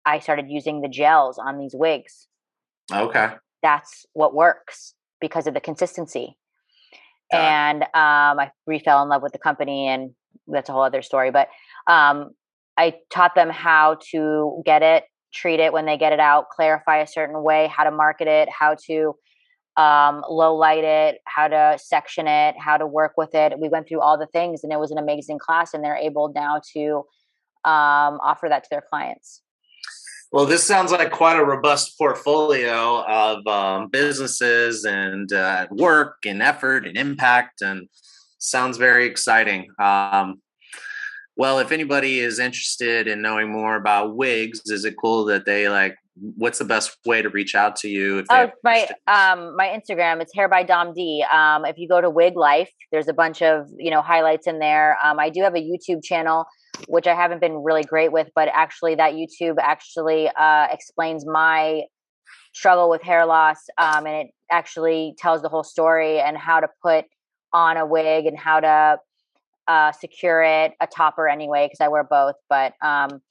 I 0.05 0.19
started 0.19 0.45
using 0.49 0.81
the 0.81 0.89
gels 0.89 1.37
on 1.37 1.57
these 1.57 1.73
wigs. 1.73 2.27
Okay, 2.91 3.29
that's 3.61 4.05
what 4.13 4.33
works 4.33 4.93
because 5.21 5.47
of 5.47 5.53
the 5.53 5.61
consistency. 5.61 6.37
and 7.31 7.83
um, 7.83 7.89
I 8.39 8.51
refell 8.69 9.01
in 9.01 9.09
love 9.09 9.23
with 9.23 9.31
the 9.31 9.39
company, 9.39 9.87
and 9.87 10.11
that's 10.47 10.69
a 10.69 10.73
whole 10.73 10.83
other 10.83 11.01
story. 11.01 11.31
But 11.31 11.47
um, 11.87 12.31
I 12.77 12.95
taught 13.09 13.35
them 13.35 13.49
how 13.49 13.97
to 14.11 14.61
get 14.65 14.83
it, 14.83 15.05
treat 15.33 15.59
it 15.59 15.73
when 15.73 15.85
they 15.85 15.97
get 15.97 16.13
it 16.13 16.19
out, 16.19 16.49
clarify 16.49 16.97
a 16.97 17.07
certain 17.07 17.41
way, 17.43 17.71
how 17.75 17.83
to 17.85 17.91
market 17.91 18.27
it, 18.27 18.49
how 18.49 18.75
to 18.87 19.15
um, 19.77 20.23
low 20.29 20.55
light 20.55 20.83
it, 20.83 21.19
how 21.25 21.47
to 21.47 21.77
section 21.81 22.27
it, 22.27 22.55
how 22.57 22.77
to 22.77 22.85
work 22.85 23.13
with 23.17 23.33
it. 23.33 23.57
We 23.59 23.69
went 23.69 23.87
through 23.87 24.01
all 24.01 24.17
the 24.17 24.27
things, 24.27 24.63
and 24.63 24.71
it 24.71 24.79
was 24.79 24.91
an 24.91 24.97
amazing 24.97 25.39
class. 25.39 25.73
And 25.73 25.83
they're 25.83 25.95
able 25.95 26.31
now 26.33 26.61
to 26.73 27.05
um, 27.65 28.19
offer 28.21 28.47
that 28.49 28.63
to 28.63 28.69
their 28.69 28.83
clients. 28.87 29.41
Well, 30.31 30.45
this 30.47 30.63
sounds 30.63 30.91
like 30.91 31.11
quite 31.11 31.37
a 31.37 31.45
robust 31.45 31.95
portfolio 31.97 33.03
of 33.03 33.45
um, 33.45 33.89
businesses 33.89 34.83
and 34.83 35.31
uh, 35.31 35.67
work 35.69 36.17
and 36.25 36.41
effort 36.41 36.87
and 36.87 36.97
impact, 36.97 37.61
and 37.61 37.87
sounds 38.39 38.77
very 38.77 39.05
exciting. 39.05 39.67
Um, 39.79 40.41
well, 41.35 41.59
if 41.59 41.71
anybody 41.71 42.19
is 42.19 42.39
interested 42.39 43.07
in 43.07 43.21
knowing 43.21 43.51
more 43.51 43.75
about 43.75 44.15
wigs, 44.15 44.61
is 44.65 44.85
it 44.85 44.95
cool 44.99 45.25
that 45.25 45.45
they 45.45 45.69
like? 45.69 45.95
What's 46.15 46.59
the 46.59 46.65
best 46.65 46.97
way 47.05 47.21
to 47.21 47.29
reach 47.29 47.55
out 47.55 47.75
to 47.77 47.89
you? 47.89 48.19
If 48.19 48.27
oh, 48.29 48.51
my 48.63 48.87
um, 49.07 49.55
my 49.55 49.67
Instagram, 49.67 50.21
it's 50.21 50.33
hair 50.33 50.47
by 50.47 50.63
Dom 50.63 50.93
D. 50.93 51.25
Um, 51.31 51.65
if 51.65 51.77
you 51.77 51.87
go 51.87 52.01
to 52.01 52.09
Wig 52.09 52.35
Life, 52.35 52.71
there's 52.91 53.07
a 53.07 53.13
bunch 53.13 53.41
of 53.41 53.67
you 53.77 53.89
know 53.89 54.01
highlights 54.01 54.45
in 54.45 54.59
there. 54.59 54.97
Um, 55.03 55.19
I 55.19 55.29
do 55.29 55.41
have 55.41 55.55
a 55.55 55.59
YouTube 55.59 56.03
channel 56.03 56.45
which 56.87 57.07
I 57.07 57.15
haven't 57.15 57.39
been 57.39 57.63
really 57.63 57.83
great 57.83 58.11
with, 58.11 58.29
but 58.35 58.49
actually 58.53 58.95
that 58.95 59.13
YouTube 59.13 59.55
actually 59.59 60.29
uh, 60.29 60.67
explains 60.71 61.25
my 61.25 61.83
struggle 62.53 62.89
with 62.89 63.01
hair 63.01 63.25
loss, 63.25 63.57
um, 63.77 64.05
and 64.05 64.27
it 64.27 64.27
actually 64.51 65.15
tells 65.17 65.41
the 65.41 65.49
whole 65.49 65.63
story 65.63 66.19
and 66.19 66.37
how 66.37 66.59
to 66.59 66.67
put 66.81 67.05
on 67.51 67.77
a 67.77 67.85
wig 67.85 68.25
and 68.25 68.37
how 68.37 68.59
to 68.59 68.99
uh, 69.67 69.91
secure 69.91 70.43
it, 70.43 70.73
a 70.81 70.87
topper 70.87 71.27
anyway, 71.27 71.67
because 71.67 71.81
I 71.81 71.87
wear 71.87 72.03
both. 72.03 72.35
But 72.49 72.73
um, 72.81 73.21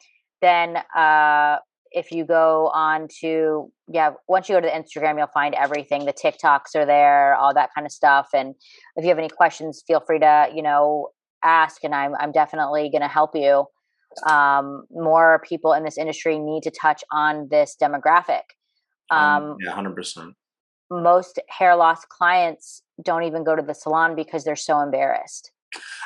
then 0.40 0.76
uh, 0.96 1.58
if 1.94 2.10
you 2.10 2.24
go 2.24 2.70
on 2.74 3.08
to 3.20 3.70
yeah, 3.88 4.12
once 4.28 4.48
you 4.48 4.54
go 4.54 4.60
to 4.60 4.66
the 4.66 4.72
Instagram, 4.72 5.18
you'll 5.18 5.26
find 5.28 5.54
everything. 5.54 6.06
The 6.06 6.12
TikToks 6.12 6.74
are 6.74 6.86
there, 6.86 7.34
all 7.34 7.52
that 7.54 7.70
kind 7.74 7.86
of 7.86 7.92
stuff. 7.92 8.28
And 8.34 8.54
if 8.96 9.04
you 9.04 9.08
have 9.08 9.18
any 9.18 9.28
questions, 9.28 9.82
feel 9.86 10.00
free 10.00 10.18
to 10.20 10.48
you 10.54 10.62
know 10.62 11.10
ask 11.42 11.84
and 11.84 11.94
i'm, 11.94 12.14
I'm 12.18 12.32
definitely 12.32 12.88
going 12.90 13.02
to 13.02 13.08
help 13.08 13.34
you 13.34 13.66
um, 14.26 14.84
more 14.90 15.42
people 15.48 15.72
in 15.72 15.84
this 15.84 15.96
industry 15.96 16.38
need 16.38 16.62
to 16.64 16.70
touch 16.70 17.02
on 17.10 17.48
this 17.50 17.76
demographic 17.80 18.42
um, 19.10 19.56
yeah 19.60 19.72
100% 19.74 20.32
most 20.90 21.38
hair 21.48 21.76
loss 21.76 22.04
clients 22.04 22.82
don't 23.02 23.24
even 23.24 23.44
go 23.44 23.56
to 23.56 23.62
the 23.62 23.74
salon 23.74 24.14
because 24.14 24.44
they're 24.44 24.56
so 24.56 24.80
embarrassed 24.80 25.50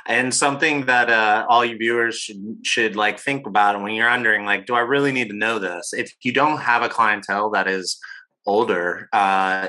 and 0.07 0.33
something 0.33 0.87
that 0.87 1.11
uh, 1.11 1.47
all 1.49 1.65
you 1.65 1.77
viewers 1.77 2.17
should 2.19 2.59
should 2.63 2.97
like 2.97 3.19
think 3.19 3.47
about 3.47 3.81
when 3.81 3.95
you're 3.95 4.09
wondering 4.09 4.45
like 4.45 4.67
do 4.67 4.75
i 4.75 4.81
really 4.81 5.13
need 5.13 5.29
to 5.29 5.37
know 5.37 5.59
this? 5.59 5.93
If 5.93 6.15
you 6.23 6.33
don't 6.33 6.59
have 6.59 6.83
a 6.83 6.89
clientele 6.89 7.51
that 7.51 7.69
is 7.69 7.99
older 8.47 9.09
uh, 9.13 9.69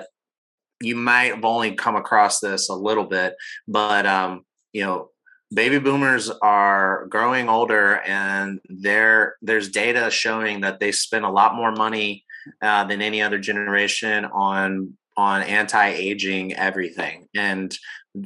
you 0.80 0.96
might 0.96 1.34
have 1.34 1.46
only 1.46 1.74
come 1.74 1.96
across 1.96 2.40
this 2.40 2.70
a 2.70 2.76
little 2.76 3.06
bit 3.06 3.34
but 3.68 4.06
um, 4.06 4.46
you 4.74 4.84
know 4.84 5.10
baby 5.54 5.80
boomers 5.80 6.30
are 6.42 7.08
growing 7.10 7.50
older 7.50 8.00
and 8.02 8.60
there 8.70 9.36
there's 9.42 9.70
data 9.70 10.10
showing 10.12 10.62
that 10.62 10.80
they 10.80 10.92
spend 10.92 11.26
a 11.26 11.30
lot 11.30 11.56
more 11.56 11.72
money 11.72 12.26
uh, 12.62 12.84
than 12.84 13.02
any 13.02 13.22
other 13.22 13.40
generation 13.40 14.26
on 14.26 14.98
on 15.18 15.42
anti-aging 15.42 16.54
everything. 16.54 17.28
And 17.36 17.76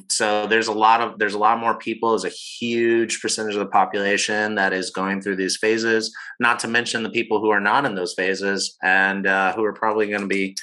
so 0.09 0.47
there's 0.47 0.67
a 0.67 0.73
lot 0.73 1.01
of 1.01 1.19
there's 1.19 1.33
a 1.33 1.39
lot 1.39 1.59
more 1.59 1.77
people 1.77 2.11
there's 2.11 2.23
a 2.23 2.29
huge 2.29 3.21
percentage 3.21 3.55
of 3.55 3.59
the 3.59 3.65
population 3.65 4.55
that 4.55 4.71
is 4.71 4.89
going 4.89 5.21
through 5.21 5.35
these 5.35 5.57
phases 5.57 6.15
not 6.39 6.59
to 6.59 6.67
mention 6.69 7.03
the 7.03 7.09
people 7.09 7.41
who 7.41 7.49
are 7.49 7.59
not 7.59 7.83
in 7.83 7.95
those 7.95 8.13
phases 8.13 8.77
and 8.81 9.27
uh, 9.27 9.53
who 9.53 9.65
are 9.65 9.73
probably 9.73 10.07
going 10.07 10.21
to 10.21 10.27
be 10.27 10.55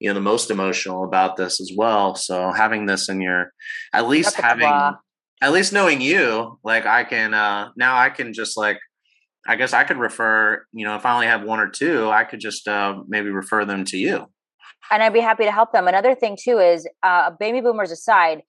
you 0.00 0.08
know 0.08 0.14
the 0.14 0.20
most 0.20 0.50
emotional 0.50 1.04
about 1.04 1.36
this 1.36 1.60
as 1.60 1.72
well. 1.76 2.14
So 2.14 2.52
having 2.52 2.86
this 2.86 3.08
in 3.08 3.20
your 3.20 3.52
at 3.92 4.08
least 4.08 4.34
having 4.36 4.96
at 5.42 5.52
least 5.52 5.72
knowing 5.72 6.00
you, 6.00 6.58
like 6.64 6.86
I 6.86 7.04
can 7.04 7.34
uh 7.34 7.70
now 7.76 7.96
I 7.96 8.10
can 8.10 8.32
just 8.32 8.56
like 8.56 8.78
I 9.46 9.56
guess 9.56 9.72
I 9.72 9.84
could 9.84 9.98
refer, 9.98 10.64
you 10.72 10.84
know, 10.84 10.96
if 10.96 11.06
I 11.06 11.14
only 11.14 11.26
have 11.26 11.42
one 11.42 11.60
or 11.60 11.68
two, 11.68 12.10
I 12.10 12.24
could 12.24 12.40
just 12.40 12.66
uh 12.66 13.02
maybe 13.06 13.30
refer 13.30 13.64
them 13.64 13.84
to 13.86 13.98
you. 13.98 14.26
And 14.90 15.02
I'd 15.02 15.12
be 15.12 15.20
happy 15.20 15.44
to 15.44 15.52
help 15.52 15.72
them. 15.72 15.86
Another 15.88 16.14
thing 16.14 16.36
too 16.40 16.58
is 16.58 16.88
uh 17.02 17.30
baby 17.38 17.60
boomers 17.60 17.90
aside, 17.90 18.42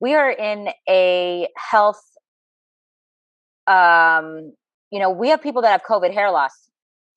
we 0.00 0.14
are 0.14 0.30
in 0.30 0.68
a 0.88 1.48
health 1.56 2.02
um 3.66 4.52
you 4.90 5.00
know, 5.00 5.10
we 5.10 5.28
have 5.30 5.42
people 5.42 5.62
that 5.62 5.70
have 5.70 5.82
COVID 5.82 6.12
hair 6.12 6.30
loss 6.30 6.52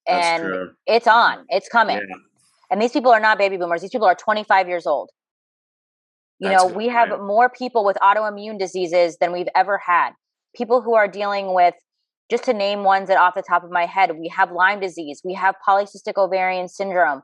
and 0.07 0.71
it's 0.87 1.07
on, 1.07 1.45
it's 1.49 1.69
coming. 1.69 1.97
Yeah. 1.97 2.15
And 2.71 2.81
these 2.81 2.91
people 2.91 3.11
are 3.11 3.19
not 3.19 3.37
baby 3.37 3.57
boomers. 3.57 3.81
These 3.81 3.91
people 3.91 4.07
are 4.07 4.15
25 4.15 4.67
years 4.67 4.85
old. 4.85 5.09
You 6.39 6.49
That's 6.49 6.63
know, 6.63 6.69
we 6.69 6.87
have 6.87 7.09
more 7.19 7.49
people 7.49 7.83
with 7.83 7.97
autoimmune 7.97 8.57
diseases 8.57 9.17
than 9.19 9.31
we've 9.31 9.49
ever 9.55 9.77
had. 9.77 10.11
People 10.55 10.81
who 10.81 10.95
are 10.95 11.07
dealing 11.07 11.53
with, 11.53 11.73
just 12.31 12.45
to 12.45 12.53
name 12.53 12.83
ones 12.83 13.07
that 13.09 13.17
off 13.17 13.35
the 13.35 13.41
top 13.41 13.63
of 13.63 13.71
my 13.71 13.85
head, 13.85 14.17
we 14.17 14.29
have 14.29 14.51
Lyme 14.51 14.79
disease, 14.79 15.21
we 15.25 15.33
have 15.33 15.55
polycystic 15.67 16.13
ovarian 16.15 16.69
syndrome, 16.69 17.23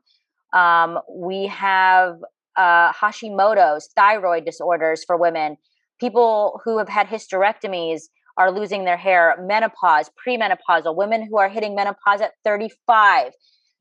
um, 0.56 1.00
we 1.10 1.48
have 1.48 2.18
uh, 2.58 2.92
Hashimoto's, 2.94 3.90
thyroid 3.96 4.46
disorders 4.46 5.04
for 5.04 5.18
women, 5.18 5.58
people 6.00 6.62
who 6.64 6.78
have 6.78 6.90
had 6.90 7.08
hysterectomies 7.08 8.04
are 8.38 8.52
losing 8.52 8.86
their 8.86 8.98
hair, 8.98 9.36
menopause, 9.42 10.10
premenopausal, 10.26 10.96
women 10.96 11.26
who 11.28 11.38
are 11.38 11.50
hitting 11.50 11.76
menopause 11.76 12.22
at 12.22 12.32
35. 12.44 13.34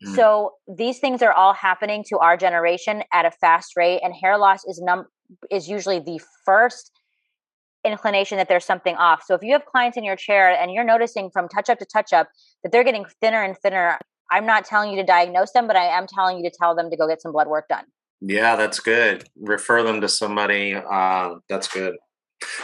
Mm. 0.05 0.15
So 0.17 0.53
these 0.69 0.99
things 0.99 1.23
are 1.23 1.33
all 1.33 1.55
happening 1.55 2.05
to 2.09 2.19
our 2.19 2.37
generation 2.37 3.03
at 3.13 3.25
a 3.25 3.31
fast 3.31 3.77
rate, 3.77 4.01
and 4.03 4.15
hair 4.15 4.37
loss 4.37 4.65
is 4.65 4.81
num 4.81 5.07
is 5.51 5.69
usually 5.69 6.01
the 6.01 6.21
first 6.45 6.91
inclination 7.85 8.39
that 8.39 8.49
there's 8.49 8.65
something 8.65 8.97
off. 8.97 9.23
So 9.27 9.35
if 9.35 9.43
you 9.43 9.53
have 9.53 9.65
clients 9.67 9.97
in 9.97 10.05
your 10.05 10.17
chair 10.17 10.51
and 10.51 10.73
you're 10.73 10.85
noticing 10.85 11.31
from 11.31 11.49
touch 11.49 11.69
up 11.69 11.79
to 11.79 11.85
touch 11.85 12.13
up 12.13 12.29
that 12.63 12.73
they're 12.73 12.85
getting 12.85 13.05
thinner 13.21 13.43
and 13.43 13.57
thinner, 13.59 13.99
I'm 14.31 14.47
not 14.47 14.65
telling 14.65 14.91
you 14.91 14.97
to 14.97 15.05
diagnose 15.05 15.53
them, 15.53 15.67
but 15.67 15.77
I 15.77 15.85
am 15.85 16.07
telling 16.07 16.39
you 16.39 16.51
to 16.51 16.57
tell 16.57 16.75
them 16.75 16.91
to 16.91 16.97
go 16.97 17.07
get 17.09 17.23
some 17.23 17.33
blood 17.33 17.49
work 17.49 17.69
done. 17.69 17.85
Yeah, 18.21 18.57
that's 18.57 18.81
good. 18.81 19.29
Refer 19.39 19.83
them 19.83 20.01
to 20.01 20.09
somebody. 20.09 20.75
Uh, 20.75 21.37
that's 21.49 21.69
good. 21.69 21.97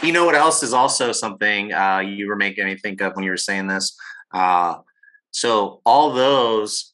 You 0.01 0.11
know 0.11 0.25
what 0.25 0.35
else 0.35 0.63
is 0.63 0.73
also 0.73 1.11
something 1.11 1.73
uh, 1.73 1.99
you 1.99 2.27
were 2.27 2.35
making 2.35 2.65
me 2.65 2.75
think 2.75 3.01
of 3.01 3.15
when 3.15 3.23
you 3.23 3.31
were 3.31 3.37
saying 3.37 3.67
this? 3.67 3.95
Uh, 4.33 4.77
so 5.31 5.81
all 5.85 6.13
those 6.13 6.93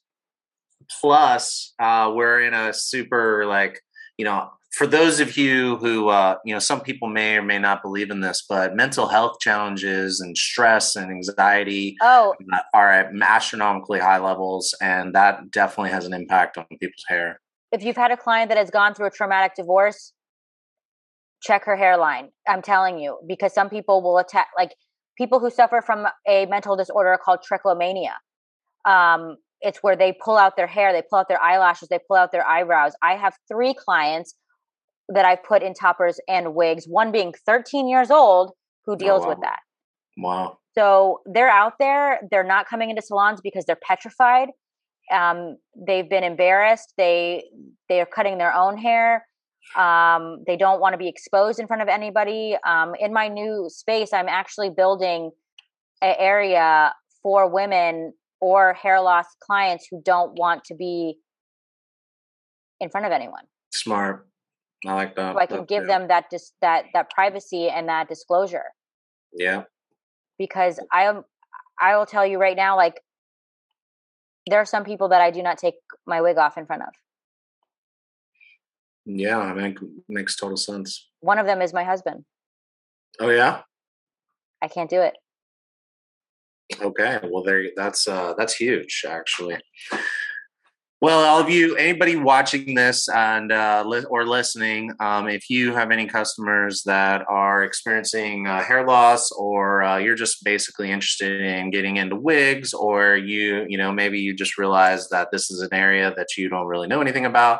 plus 1.01 1.73
uh, 1.79 2.11
we're 2.13 2.41
in 2.41 2.53
a 2.53 2.73
super 2.73 3.45
like 3.45 3.81
you 4.17 4.25
know 4.25 4.49
for 4.77 4.85
those 4.85 5.19
of 5.19 5.35
you 5.35 5.77
who 5.77 6.09
uh, 6.09 6.37
you 6.45 6.53
know 6.53 6.59
some 6.59 6.81
people 6.81 7.07
may 7.07 7.37
or 7.37 7.41
may 7.41 7.57
not 7.57 7.81
believe 7.81 8.11
in 8.11 8.21
this 8.21 8.43
but 8.47 8.75
mental 8.75 9.07
health 9.07 9.39
challenges 9.39 10.19
and 10.19 10.37
stress 10.37 10.95
and 10.95 11.11
anxiety 11.11 11.95
oh. 12.01 12.35
are 12.73 12.91
at 12.91 13.11
astronomically 13.21 13.99
high 13.99 14.19
levels 14.19 14.75
and 14.79 15.15
that 15.15 15.49
definitely 15.51 15.89
has 15.89 16.05
an 16.05 16.13
impact 16.13 16.57
on 16.57 16.65
people's 16.79 17.03
hair. 17.07 17.39
If 17.71 17.83
you've 17.83 17.97
had 17.97 18.11
a 18.11 18.17
client 18.17 18.49
that 18.49 18.57
has 18.57 18.69
gone 18.69 18.93
through 18.93 19.07
a 19.07 19.11
traumatic 19.11 19.55
divorce 19.55 20.13
check 21.43 21.63
her 21.65 21.75
hairline 21.75 22.29
i'm 22.47 22.63
telling 22.63 22.97
you 22.97 23.15
because 23.27 23.53
some 23.53 23.69
people 23.69 24.01
will 24.01 24.17
attack 24.17 24.47
like 24.57 24.71
people 25.17 25.39
who 25.39 25.49
suffer 25.49 25.81
from 25.85 26.07
a 26.27 26.45
mental 26.45 26.75
disorder 26.75 27.17
called 27.23 27.39
trichomania. 27.39 28.13
Um, 28.85 29.37
it's 29.61 29.79
where 29.81 29.95
they 29.95 30.13
pull 30.23 30.37
out 30.37 30.55
their 30.55 30.67
hair 30.67 30.93
they 30.93 31.01
pull 31.09 31.19
out 31.19 31.27
their 31.27 31.41
eyelashes 31.41 31.89
they 31.89 31.99
pull 32.07 32.17
out 32.17 32.31
their 32.31 32.47
eyebrows. 32.47 32.93
I 33.01 33.15
have 33.15 33.33
three 33.51 33.73
clients 33.73 34.35
that 35.09 35.25
I've 35.25 35.43
put 35.43 35.63
in 35.63 35.73
toppers 35.73 36.19
and 36.27 36.53
wigs, 36.53 36.85
one 36.85 37.11
being 37.11 37.33
13 37.45 37.87
years 37.87 38.11
old 38.11 38.51
who 38.85 38.93
oh, 38.93 38.95
deals 38.95 39.21
oh, 39.23 39.27
wow. 39.27 39.29
with 39.29 39.41
that. 39.41 39.59
Wow. 40.17 40.57
So 40.77 41.21
they're 41.25 41.49
out 41.49 41.73
there. 41.79 42.19
They're 42.29 42.43
not 42.43 42.67
coming 42.67 42.89
into 42.89 43.01
salons 43.01 43.41
because 43.41 43.65
they're 43.65 43.79
petrified. 43.81 44.49
Um, 45.11 45.57
they've 45.75 46.09
been 46.09 46.23
embarrassed. 46.23 46.93
They 46.97 47.45
they 47.87 48.01
are 48.01 48.05
cutting 48.05 48.37
their 48.37 48.53
own 48.53 48.77
hair. 48.77 49.25
Um, 49.75 50.43
they 50.45 50.57
don't 50.57 50.79
want 50.79 50.93
to 50.93 50.97
be 50.97 51.07
exposed 51.07 51.59
in 51.59 51.67
front 51.67 51.81
of 51.81 51.87
anybody. 51.87 52.57
Um, 52.65 52.93
in 52.99 53.13
my 53.13 53.27
new 53.27 53.67
space, 53.69 54.13
I'm 54.13 54.27
actually 54.27 54.69
building 54.69 55.31
an 56.01 56.15
area 56.17 56.93
for 57.23 57.49
women 57.49 58.13
or 58.39 58.73
hair 58.73 59.01
loss 59.01 59.25
clients 59.39 59.87
who 59.89 60.01
don't 60.03 60.37
want 60.37 60.63
to 60.65 60.75
be 60.75 61.17
in 62.79 62.89
front 62.89 63.05
of 63.05 63.11
anyone. 63.11 63.43
Smart. 63.71 64.27
I 64.85 64.93
like 64.93 65.15
that. 65.15 65.33
So 65.33 65.39
I 65.39 65.45
can 65.45 65.65
give 65.65 65.87
them 65.87 66.07
that 66.09 66.29
dis- 66.29 66.53
that 66.61 66.85
that 66.93 67.09
privacy 67.09 67.69
and 67.69 67.89
that 67.89 68.07
disclosure. 68.07 68.65
Yeah. 69.33 69.63
Because 70.37 70.79
I 70.91 71.03
am 71.03 71.23
I 71.79 71.97
will 71.97 72.05
tell 72.05 72.25
you 72.25 72.37
right 72.37 72.55
now 72.55 72.75
like 72.75 73.01
there 74.49 74.59
are 74.59 74.65
some 74.65 74.83
people 74.83 75.09
that 75.09 75.21
I 75.21 75.31
do 75.31 75.41
not 75.41 75.57
take 75.57 75.75
my 76.05 76.21
wig 76.21 76.37
off 76.37 76.57
in 76.57 76.65
front 76.65 76.83
of. 76.83 76.89
Yeah, 79.05 79.39
I 79.39 79.53
mean, 79.53 80.03
makes 80.07 80.35
total 80.35 80.57
sense. 80.57 81.09
One 81.21 81.39
of 81.39 81.45
them 81.45 81.61
is 81.61 81.73
my 81.73 81.83
husband. 81.83 82.25
Oh 83.19 83.29
yeah. 83.29 83.61
I 84.61 84.67
can't 84.67 84.89
do 84.89 85.01
it. 85.01 85.15
Okay, 86.81 87.19
well 87.23 87.43
there 87.43 87.67
that's 87.75 88.07
uh 88.07 88.33
that's 88.37 88.55
huge 88.55 89.05
actually. 89.07 89.57
Well, 90.99 91.23
all 91.23 91.39
of 91.39 91.47
you, 91.47 91.75
anybody 91.75 92.15
watching 92.15 92.73
this 92.73 93.07
and 93.07 93.51
uh, 93.51 93.83
li- 93.85 94.05
or 94.09 94.25
listening, 94.25 94.93
um, 94.99 95.27
if 95.27 95.47
you 95.47 95.71
have 95.75 95.91
any 95.91 96.07
customers 96.07 96.81
that 96.85 97.23
are 97.29 97.63
experiencing 97.63 98.47
uh, 98.47 98.63
hair 98.63 98.83
loss, 98.83 99.29
or 99.31 99.83
uh, 99.83 99.97
you're 99.97 100.15
just 100.15 100.43
basically 100.43 100.89
interested 100.89 101.41
in 101.41 101.69
getting 101.69 101.97
into 101.97 102.15
wigs, 102.15 102.73
or 102.73 103.15
you, 103.15 103.63
you 103.69 103.77
know, 103.77 103.91
maybe 103.91 104.17
you 104.17 104.33
just 104.33 104.57
realize 104.57 105.07
that 105.09 105.29
this 105.31 105.51
is 105.51 105.61
an 105.61 105.71
area 105.71 106.11
that 106.17 106.35
you 106.35 106.49
don't 106.49 106.65
really 106.65 106.87
know 106.87 106.99
anything 106.99 107.27
about, 107.27 107.59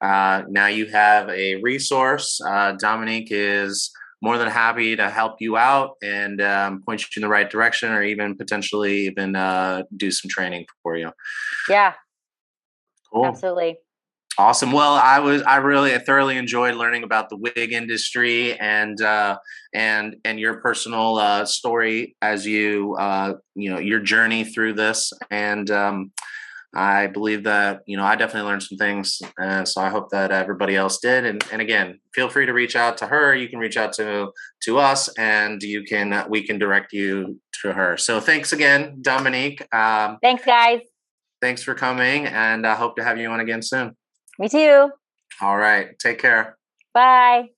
uh, 0.00 0.42
now 0.48 0.68
you 0.68 0.86
have 0.86 1.28
a 1.28 1.56
resource. 1.56 2.40
Uh, 2.46 2.70
Dominique 2.72 3.28
is 3.32 3.90
more 4.22 4.38
than 4.38 4.48
happy 4.48 4.94
to 4.94 5.10
help 5.10 5.40
you 5.40 5.56
out 5.56 5.96
and 6.04 6.40
um, 6.40 6.82
point 6.82 7.00
you 7.00 7.06
in 7.16 7.22
the 7.22 7.28
right 7.28 7.50
direction, 7.50 7.90
or 7.90 8.04
even 8.04 8.36
potentially 8.36 9.06
even 9.06 9.34
uh, 9.34 9.82
do 9.96 10.12
some 10.12 10.28
training 10.28 10.66
for 10.84 10.96
you. 10.96 11.10
Yeah, 11.68 11.94
Cool. 13.16 13.26
absolutely. 13.26 13.78
Awesome. 14.38 14.72
Well, 14.72 14.92
I 14.92 15.18
was 15.20 15.40
I 15.42 15.56
really 15.56 15.94
I 15.94 15.98
thoroughly 15.98 16.36
enjoyed 16.36 16.74
learning 16.74 17.04
about 17.04 17.30
the 17.30 17.38
wig 17.38 17.72
industry 17.72 18.52
and 18.58 19.00
uh, 19.00 19.38
and 19.74 20.16
and 20.26 20.38
your 20.38 20.60
personal 20.60 21.16
uh, 21.16 21.46
story 21.46 22.16
as 22.20 22.46
you 22.46 22.94
uh, 22.98 23.34
you 23.54 23.70
know 23.70 23.78
your 23.78 24.00
journey 24.00 24.44
through 24.44 24.74
this. 24.74 25.10
And 25.30 25.70
um, 25.70 26.12
I 26.74 27.06
believe 27.06 27.44
that 27.44 27.80
you 27.86 27.96
know 27.96 28.04
I 28.04 28.14
definitely 28.16 28.50
learned 28.50 28.62
some 28.62 28.76
things, 28.76 29.22
and 29.38 29.66
so 29.66 29.80
I 29.80 29.88
hope 29.88 30.10
that 30.10 30.30
everybody 30.30 30.76
else 30.76 30.98
did. 30.98 31.24
And 31.24 31.42
and 31.50 31.62
again, 31.62 31.98
feel 32.14 32.28
free 32.28 32.44
to 32.44 32.52
reach 32.52 32.76
out 32.76 32.98
to 32.98 33.06
her. 33.06 33.34
You 33.34 33.48
can 33.48 33.58
reach 33.58 33.78
out 33.78 33.94
to 33.94 34.32
to 34.64 34.78
us, 34.78 35.08
and 35.16 35.62
you 35.62 35.82
can 35.84 36.26
we 36.28 36.46
can 36.46 36.58
direct 36.58 36.92
you 36.92 37.40
to 37.62 37.72
her. 37.72 37.96
So 37.96 38.20
thanks 38.20 38.52
again, 38.52 38.98
Dominique. 39.00 39.62
Um, 39.74 40.18
Thanks, 40.20 40.44
guys. 40.44 40.80
Thanks 41.40 41.62
for 41.62 41.74
coming, 41.74 42.26
and 42.26 42.66
I 42.66 42.74
hope 42.74 42.96
to 42.96 43.04
have 43.04 43.18
you 43.18 43.28
on 43.28 43.40
again 43.40 43.62
soon. 43.62 43.96
Me 44.38 44.48
too. 44.48 44.90
All 45.40 45.56
right. 45.56 45.98
Take 45.98 46.18
care. 46.18 46.56
Bye. 46.94 47.50